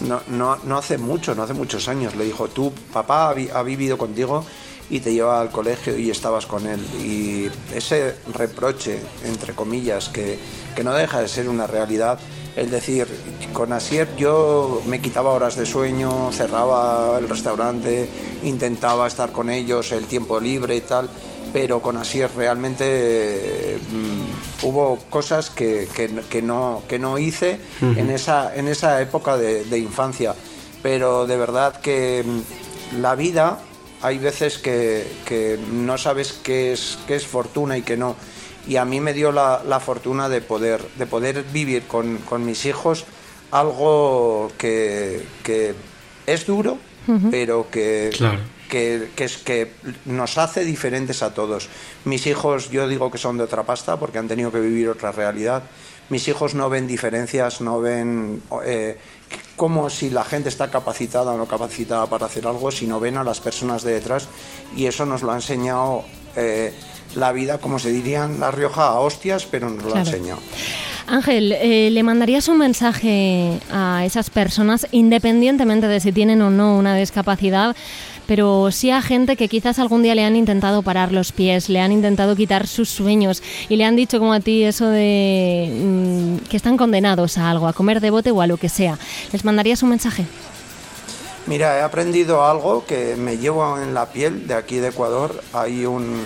no, 0.00 0.20
no, 0.64 0.78
hace 0.78 0.98
mucho, 0.98 1.34
no 1.34 1.42
hace 1.42 1.54
muchos 1.54 1.88
años, 1.88 2.14
le 2.16 2.24
dijo, 2.24 2.48
tú, 2.48 2.72
papá 2.92 3.30
ha, 3.30 3.34
vi- 3.34 3.48
ha 3.52 3.62
vivido 3.62 3.96
contigo 3.98 4.44
y 4.88 5.00
te 5.00 5.12
lleva 5.12 5.40
al 5.40 5.50
colegio 5.50 5.96
y 5.98 6.10
estabas 6.10 6.46
con 6.46 6.66
él. 6.66 6.80
Y 7.02 7.50
ese 7.74 8.14
reproche, 8.32 9.00
entre 9.24 9.54
comillas, 9.54 10.08
que, 10.08 10.38
que 10.74 10.84
no 10.84 10.92
deja 10.94 11.20
de 11.20 11.28
ser 11.28 11.48
una 11.48 11.66
realidad, 11.66 12.18
el 12.54 12.70
decir, 12.70 13.06
con 13.52 13.72
Asier 13.72 14.08
yo 14.16 14.80
me 14.86 15.00
quitaba 15.00 15.30
horas 15.32 15.56
de 15.56 15.66
sueño, 15.66 16.30
cerraba 16.32 17.18
el 17.18 17.28
restaurante, 17.28 18.08
intentaba 18.44 19.06
estar 19.06 19.32
con 19.32 19.50
ellos, 19.50 19.92
el 19.92 20.06
tiempo 20.06 20.38
libre 20.40 20.76
y 20.76 20.80
tal 20.82 21.08
pero 21.52 21.80
con 21.80 21.96
Asier 21.96 22.28
realmente 22.36 23.78
mm, 23.90 24.55
hubo 24.62 24.98
cosas 25.10 25.50
que, 25.50 25.88
que- 25.94 26.10
que 26.30 26.42
no, 26.42 26.82
que 26.88 26.98
no 26.98 27.18
hice 27.18 27.58
en, 27.80 28.10
esa, 28.10 28.54
en 28.56 28.68
esa 28.68 29.00
época 29.02 29.36
de, 29.36 29.64
de 29.64 29.78
infancia. 29.78 30.34
Pero 30.82 31.26
de 31.26 31.36
verdad 31.36 31.80
que 31.80 32.24
mm, 32.24 33.00
la 33.00 33.14
vida 33.14 33.58
hay 34.02 34.18
veces 34.18 34.58
que, 34.58 35.06
que 35.24 35.58
no 35.72 35.98
sabes 35.98 36.32
qué 36.42 36.72
es, 36.72 36.98
qué 37.06 37.16
es 37.16 37.26
fortuna 37.26 37.76
y 37.76 37.82
qué 37.82 37.96
no. 37.96 38.14
Y 38.68 38.76
a 38.76 38.84
mí 38.84 39.00
me 39.00 39.12
dio 39.12 39.30
la, 39.32 39.62
la 39.66 39.78
fortuna 39.80 40.28
de 40.28 40.40
poder, 40.40 40.84
de 40.96 41.06
poder 41.06 41.44
vivir 41.44 41.84
con, 41.86 42.18
con 42.18 42.44
mis 42.44 42.64
hijos 42.66 43.04
algo 43.52 44.50
que, 44.58 45.24
que 45.42 45.74
es 46.26 46.46
duro, 46.46 46.78
pero 47.30 47.68
que, 47.70 48.10
Claro. 48.16 48.40
Que, 48.68 49.08
que 49.16 49.24
es 49.24 49.36
que 49.38 49.72
nos 50.04 50.38
hace 50.38 50.64
diferentes 50.64 51.22
a 51.22 51.34
todos. 51.34 51.68
Mis 52.04 52.26
hijos, 52.26 52.70
yo 52.70 52.88
digo 52.88 53.10
que 53.10 53.18
son 53.18 53.38
de 53.38 53.44
otra 53.44 53.62
pasta 53.64 53.96
porque 53.98 54.18
han 54.18 54.28
tenido 54.28 54.50
que 54.52 54.60
vivir 54.60 54.88
otra 54.88 55.12
realidad. 55.12 55.62
Mis 56.08 56.28
hijos 56.28 56.54
no 56.54 56.68
ven 56.70 56.86
diferencias, 56.86 57.60
no 57.60 57.80
ven 57.80 58.40
eh, 58.64 58.96
como 59.56 59.90
si 59.90 60.10
la 60.10 60.22
gente 60.24 60.48
está 60.48 60.70
capacitada 60.70 61.32
o 61.32 61.36
no 61.36 61.46
capacitada 61.46 62.06
para 62.06 62.26
hacer 62.26 62.46
algo, 62.46 62.70
sino 62.70 63.00
ven 63.00 63.16
a 63.16 63.24
las 63.24 63.40
personas 63.40 63.82
de 63.82 63.94
detrás 63.94 64.28
y 64.76 64.86
eso 64.86 65.04
nos 65.06 65.22
lo 65.22 65.32
ha 65.32 65.34
enseñado 65.36 66.04
eh, 66.36 66.72
la 67.16 67.32
vida, 67.32 67.58
como 67.58 67.78
se 67.78 67.90
diría 67.90 68.24
en 68.24 68.38
La 68.38 68.50
Rioja, 68.52 68.86
a 68.88 69.00
hostias, 69.00 69.46
pero 69.50 69.68
nos 69.70 69.82
lo 69.82 69.90
ha 69.90 69.92
Claro. 70.02 70.06
enseñado. 70.10 70.40
Ángel, 71.08 71.52
eh, 71.52 71.88
¿le 71.90 72.02
mandarías 72.02 72.48
un 72.48 72.58
mensaje 72.58 73.60
a 73.70 74.04
esas 74.04 74.28
personas, 74.28 74.86
independientemente 74.90 75.86
de 75.88 76.00
si 76.00 76.10
tienen 76.12 76.42
o 76.42 76.50
no 76.50 76.76
una 76.76 76.96
discapacidad, 76.96 77.76
pero 78.26 78.70
sí 78.72 78.90
a 78.90 79.00
gente 79.02 79.36
que 79.36 79.48
quizás 79.48 79.78
algún 79.78 80.02
día 80.02 80.14
le 80.14 80.24
han 80.24 80.36
intentado 80.36 80.82
parar 80.82 81.12
los 81.12 81.32
pies, 81.32 81.68
le 81.68 81.80
han 81.80 81.92
intentado 81.92 82.34
quitar 82.36 82.66
sus 82.66 82.88
sueños 82.88 83.42
y 83.68 83.76
le 83.76 83.84
han 83.84 83.96
dicho 83.96 84.18
como 84.18 84.32
a 84.32 84.40
ti 84.40 84.64
eso 84.64 84.88
de 84.88 85.70
mm, 85.72 86.48
que 86.48 86.56
están 86.56 86.76
condenados 86.76 87.38
a 87.38 87.50
algo, 87.50 87.68
a 87.68 87.72
comer 87.72 88.00
de 88.00 88.10
bote 88.10 88.30
o 88.30 88.40
a 88.40 88.46
lo 88.46 88.56
que 88.56 88.68
sea? 88.68 88.98
¿Les 89.32 89.44
mandarías 89.44 89.82
un 89.82 89.90
mensaje? 89.90 90.26
Mira, 91.46 91.78
he 91.78 91.82
aprendido 91.82 92.44
algo 92.44 92.84
que 92.86 93.14
me 93.16 93.38
llevo 93.38 93.78
en 93.80 93.94
la 93.94 94.06
piel 94.06 94.48
de 94.48 94.54
aquí 94.54 94.76
de 94.76 94.88
Ecuador. 94.88 95.42
Hay 95.52 95.86
un, 95.86 96.22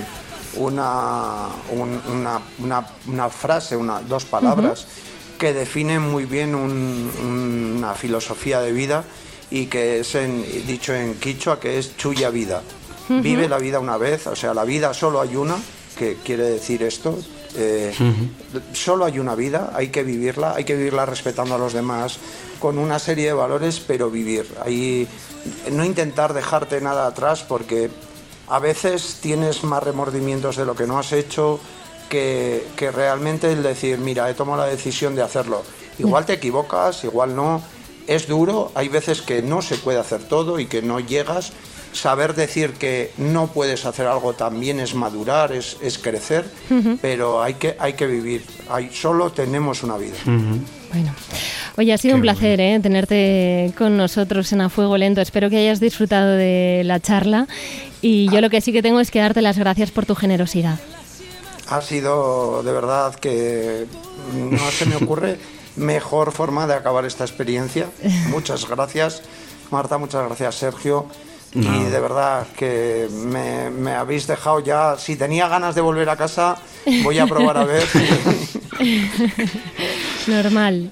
una, 0.57 1.49
un- 1.71 2.01
una, 2.11 2.41
una- 2.59 2.87
una 3.07 3.29
frase, 3.29 3.77
una, 3.77 4.01
dos 4.01 4.25
palabras 4.25 4.87
que 5.39 5.53
definen 5.53 6.01
muy 6.03 6.25
bien 6.25 6.55
un- 6.55 7.11
una 7.79 7.95
filosofía 7.95 8.61
de 8.61 8.73
vida 8.73 9.05
y 9.51 9.67
que 9.67 10.01
es 10.01 10.15
en- 10.15 10.45
dicho 10.67 10.95
en 10.95 11.15
quichua 11.15 11.59
que 11.59 11.79
es 11.79 11.97
chuya 11.97 12.31
vida. 12.31 12.63
Vive 13.09 13.49
la 13.49 13.59
vida 13.59 13.81
una 13.81 13.97
vez, 13.97 14.27
o 14.29 14.37
sea, 14.37 14.55
la 14.55 14.65
vida 14.65 14.95
solo 14.95 15.21
hay 15.21 15.35
una, 15.35 15.57
que 15.99 16.17
quiere 16.25 16.45
decir 16.45 16.83
esto. 16.85 17.19
eh, 17.57 17.93
Solo 18.73 19.05
hay 19.07 19.19
una 19.19 19.35
vida, 19.35 19.73
hay 19.75 19.89
que 19.89 20.05
vivirla, 20.05 20.55
hay 20.55 20.63
que 20.65 20.77
vivirla 20.77 21.05
respetando 21.07 21.57
a 21.57 21.59
los 21.59 21.73
demás, 21.73 22.19
con 22.61 22.79
una 22.79 23.01
serie 23.01 23.27
de 23.27 23.33
valores, 23.33 23.81
pero 23.81 24.09
vivir. 24.11 24.47
Ahí, 24.65 25.09
no 25.73 25.85
intentar 25.85 26.33
dejarte 26.35 26.81
nada 26.81 27.09
atrás 27.09 27.43
porque 27.43 27.91
a 28.49 28.61
veces 28.61 29.19
tienes 29.21 29.65
más 29.65 29.83
remordimientos 29.83 30.57
de 30.57 30.65
lo 30.65 30.77
que 30.77 30.87
no 30.87 30.99
has 31.01 31.13
hecho 31.13 31.59
que, 32.09 32.65
que 32.77 32.93
realmente 32.93 33.51
el 33.53 33.63
decir, 33.65 33.99
mira, 33.99 34.31
he 34.31 34.35
tomado 34.35 34.63
la 34.63 34.69
decisión 34.69 35.17
de 35.17 35.23
hacerlo. 35.23 35.63
Igual 35.99 36.27
te 36.27 36.35
equivocas, 36.35 37.03
igual 37.03 37.35
no. 37.35 37.61
Es 38.07 38.27
duro, 38.27 38.73
hay 38.75 38.89
veces 38.89 39.23
que 39.23 39.43
no 39.43 39.63
se 39.63 39.77
puede 39.77 39.99
hacer 39.99 40.23
todo 40.23 40.59
y 40.59 40.67
que 40.67 40.83
no 40.83 41.01
llegas. 41.01 41.53
Saber 41.93 42.35
decir 42.35 42.75
que 42.75 43.11
no 43.19 43.49
puedes 43.49 43.85
hacer 43.85 44.07
algo 44.07 44.33
también 44.33 44.79
es 44.79 44.95
madurar, 44.95 45.51
es, 45.51 45.77
es 45.83 45.99
crecer, 45.99 46.45
pero 47.03 47.43
hay 47.43 47.55
que, 47.55 47.77
hay 47.81 47.95
que 47.95 48.07
vivir. 48.07 48.45
Hay, 48.69 48.91
solo 48.93 49.33
tenemos 49.33 49.83
una 49.83 49.97
vida. 49.97 50.15
Bueno, 50.25 51.15
oye, 51.77 51.93
ha 51.93 51.99
sido 51.99 52.15
un 52.15 52.23
placer 52.23 52.61
¿eh? 52.61 52.79
tenerte 52.81 53.73
con 53.77 53.97
nosotros 53.97 54.53
en 54.53 54.61
A 54.61 54.69
Fuego 54.69 54.97
Lento. 54.97 55.21
Espero 55.21 55.51
que 55.51 55.57
hayas 55.57 55.81
disfrutado 55.81 56.37
de 56.37 56.83
la 56.85 57.01
charla 57.01 57.49
y 58.03 58.29
yo 58.31 58.41
lo 58.41 58.51
que 58.51 58.61
sí 58.61 58.73
que 58.73 58.83
tengo 58.83 59.01
es 59.01 59.11
que 59.11 59.19
darte 59.19 59.43
las 59.43 59.59
gracias 59.59 59.91
por 59.91 60.07
tu 60.07 60.15
generosidad. 60.15 60.79
Ha 61.69 61.81
sido 61.83 62.63
de 62.63 62.73
verdad 62.73 63.15
que 63.15 63.87
no 64.35 64.71
se 64.71 64.87
me 64.87 64.97
ocurre 64.97 65.39
mejor 65.81 66.33
forma 66.33 66.67
de 66.67 66.75
acabar 66.75 67.05
esta 67.05 67.25
experiencia. 67.25 67.87
Muchas 68.29 68.69
gracias, 68.69 69.23
Marta, 69.71 69.99
muchas 69.99 70.27
gracias, 70.27 70.55
Sergio. 70.55 71.07
Y 71.53 71.83
de 71.83 71.99
verdad 71.99 72.47
que 72.57 73.09
me, 73.11 73.71
me 73.71 73.95
habéis 73.95 74.29
dejado 74.29 74.61
ya. 74.61 74.97
Si 74.97 75.17
tenía 75.17 75.49
ganas 75.49 75.75
de 75.75 75.81
volver 75.81 76.09
a 76.09 76.17
casa, 76.17 76.57
voy 77.03 77.19
a 77.19 77.27
probar 77.27 77.57
a 77.57 77.65
ver. 77.65 77.83
Normal. 80.29 80.91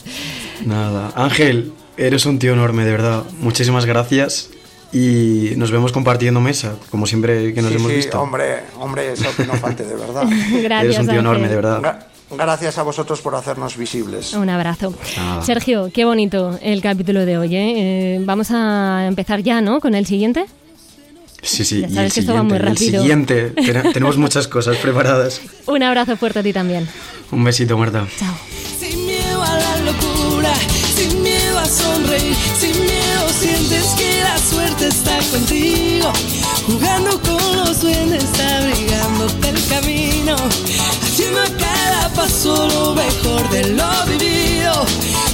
Nada. 0.66 1.12
Ángel, 1.14 1.72
eres 1.96 2.27
un 2.27 2.40
tío 2.40 2.55
enorme, 2.55 2.85
de 2.85 2.90
verdad. 2.90 3.22
Muchísimas 3.38 3.87
gracias. 3.87 4.51
Y 4.92 5.53
nos 5.57 5.70
vemos 5.70 5.92
compartiendo 5.92 6.40
mesa, 6.40 6.74
como 6.90 7.07
siempre 7.07 7.55
que 7.55 7.62
nos 7.62 7.70
Sí, 7.70 7.77
hemos 7.77 7.90
sí, 7.90 7.96
visto. 7.98 8.20
hombre, 8.20 8.62
hombre, 8.81 9.12
eso 9.12 9.29
que 9.37 9.44
no 9.44 9.53
falte, 9.55 9.85
de 9.85 9.94
verdad. 9.94 10.24
Gracias, 10.62 10.85
Eres 10.85 10.98
un 10.98 11.05
tío 11.07 11.12
Ángel. 11.12 11.18
enorme, 11.18 11.48
de 11.48 11.55
verdad. 11.57 11.81
Gra- 11.83 12.07
Gracias 12.30 12.76
a 12.78 12.82
vosotros 12.82 13.20
por 13.22 13.34
hacernos 13.34 13.76
visibles. 13.76 14.34
Un 14.34 14.50
abrazo. 14.50 14.92
Nada. 15.16 15.42
Sergio, 15.42 15.90
qué 15.92 16.04
bonito 16.04 16.58
el 16.62 16.82
capítulo 16.82 17.24
de 17.24 17.38
hoy. 17.38 17.56
¿eh? 17.56 17.74
Eh, 18.16 18.20
vamos 18.22 18.50
a 18.50 19.06
empezar 19.06 19.42
ya, 19.42 19.60
¿no? 19.62 19.80
Con 19.80 19.94
el 19.94 20.04
siguiente. 20.06 20.44
Sí, 21.40 21.64
sí. 21.64 21.80
Ya 21.80 21.86
y 21.88 21.94
sabes 21.94 22.08
el 22.10 22.14
que 22.14 22.20
esto 22.20 22.34
va 22.34 22.42
muy 22.42 22.58
siguiente, 22.58 22.66
el 22.68 22.74
rápido. 22.74 23.02
siguiente. 23.02 23.82
Ten- 23.82 23.92
tenemos 23.94 24.16
muchas 24.18 24.46
cosas 24.48 24.76
preparadas. 24.76 25.40
Un 25.66 25.82
abrazo 25.82 26.16
fuerte 26.16 26.40
a 26.40 26.42
ti 26.42 26.52
también. 26.52 26.86
Un 27.30 27.44
besito, 27.44 27.78
Marta. 27.78 28.06
Sin 28.78 29.06
miedo 29.06 29.42
a 29.42 29.54
la 29.56 29.76
locura, 29.78 30.52
sin 30.94 31.22
miedo 31.22 31.58
a 31.58 31.64
sonreír, 31.66 32.34
sin 32.58 32.72
miedo 32.80 33.28
sientes 33.40 33.86
que 33.96 34.20
la 34.22 34.36
suerte 34.38 34.88
está 34.88 35.18
contigo 35.30 36.12
jugando 36.68 37.20
con 37.22 37.57
los 37.57 37.81
duendes, 37.81 38.26
abrigándote 38.38 39.48
el 39.48 39.66
camino, 39.68 40.37
haciendo 41.02 41.40
a 41.40 41.46
cada 41.46 42.09
paso 42.14 42.68
lo 42.68 42.94
mejor 42.94 43.48
de 43.50 43.64
lo 43.72 44.07
vivido, 44.07 44.85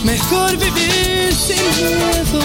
mejor 0.05 0.57
vivir 0.57 1.35
sin 1.35 1.65
miedo. 1.77 2.41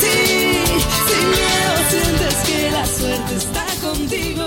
Sí, 0.00 0.58
sin 1.06 1.24
miedo 1.36 1.72
sientes 1.90 2.34
que 2.46 2.70
la 2.72 2.86
suerte 2.86 3.36
está 3.36 3.66
contigo. 3.80 4.39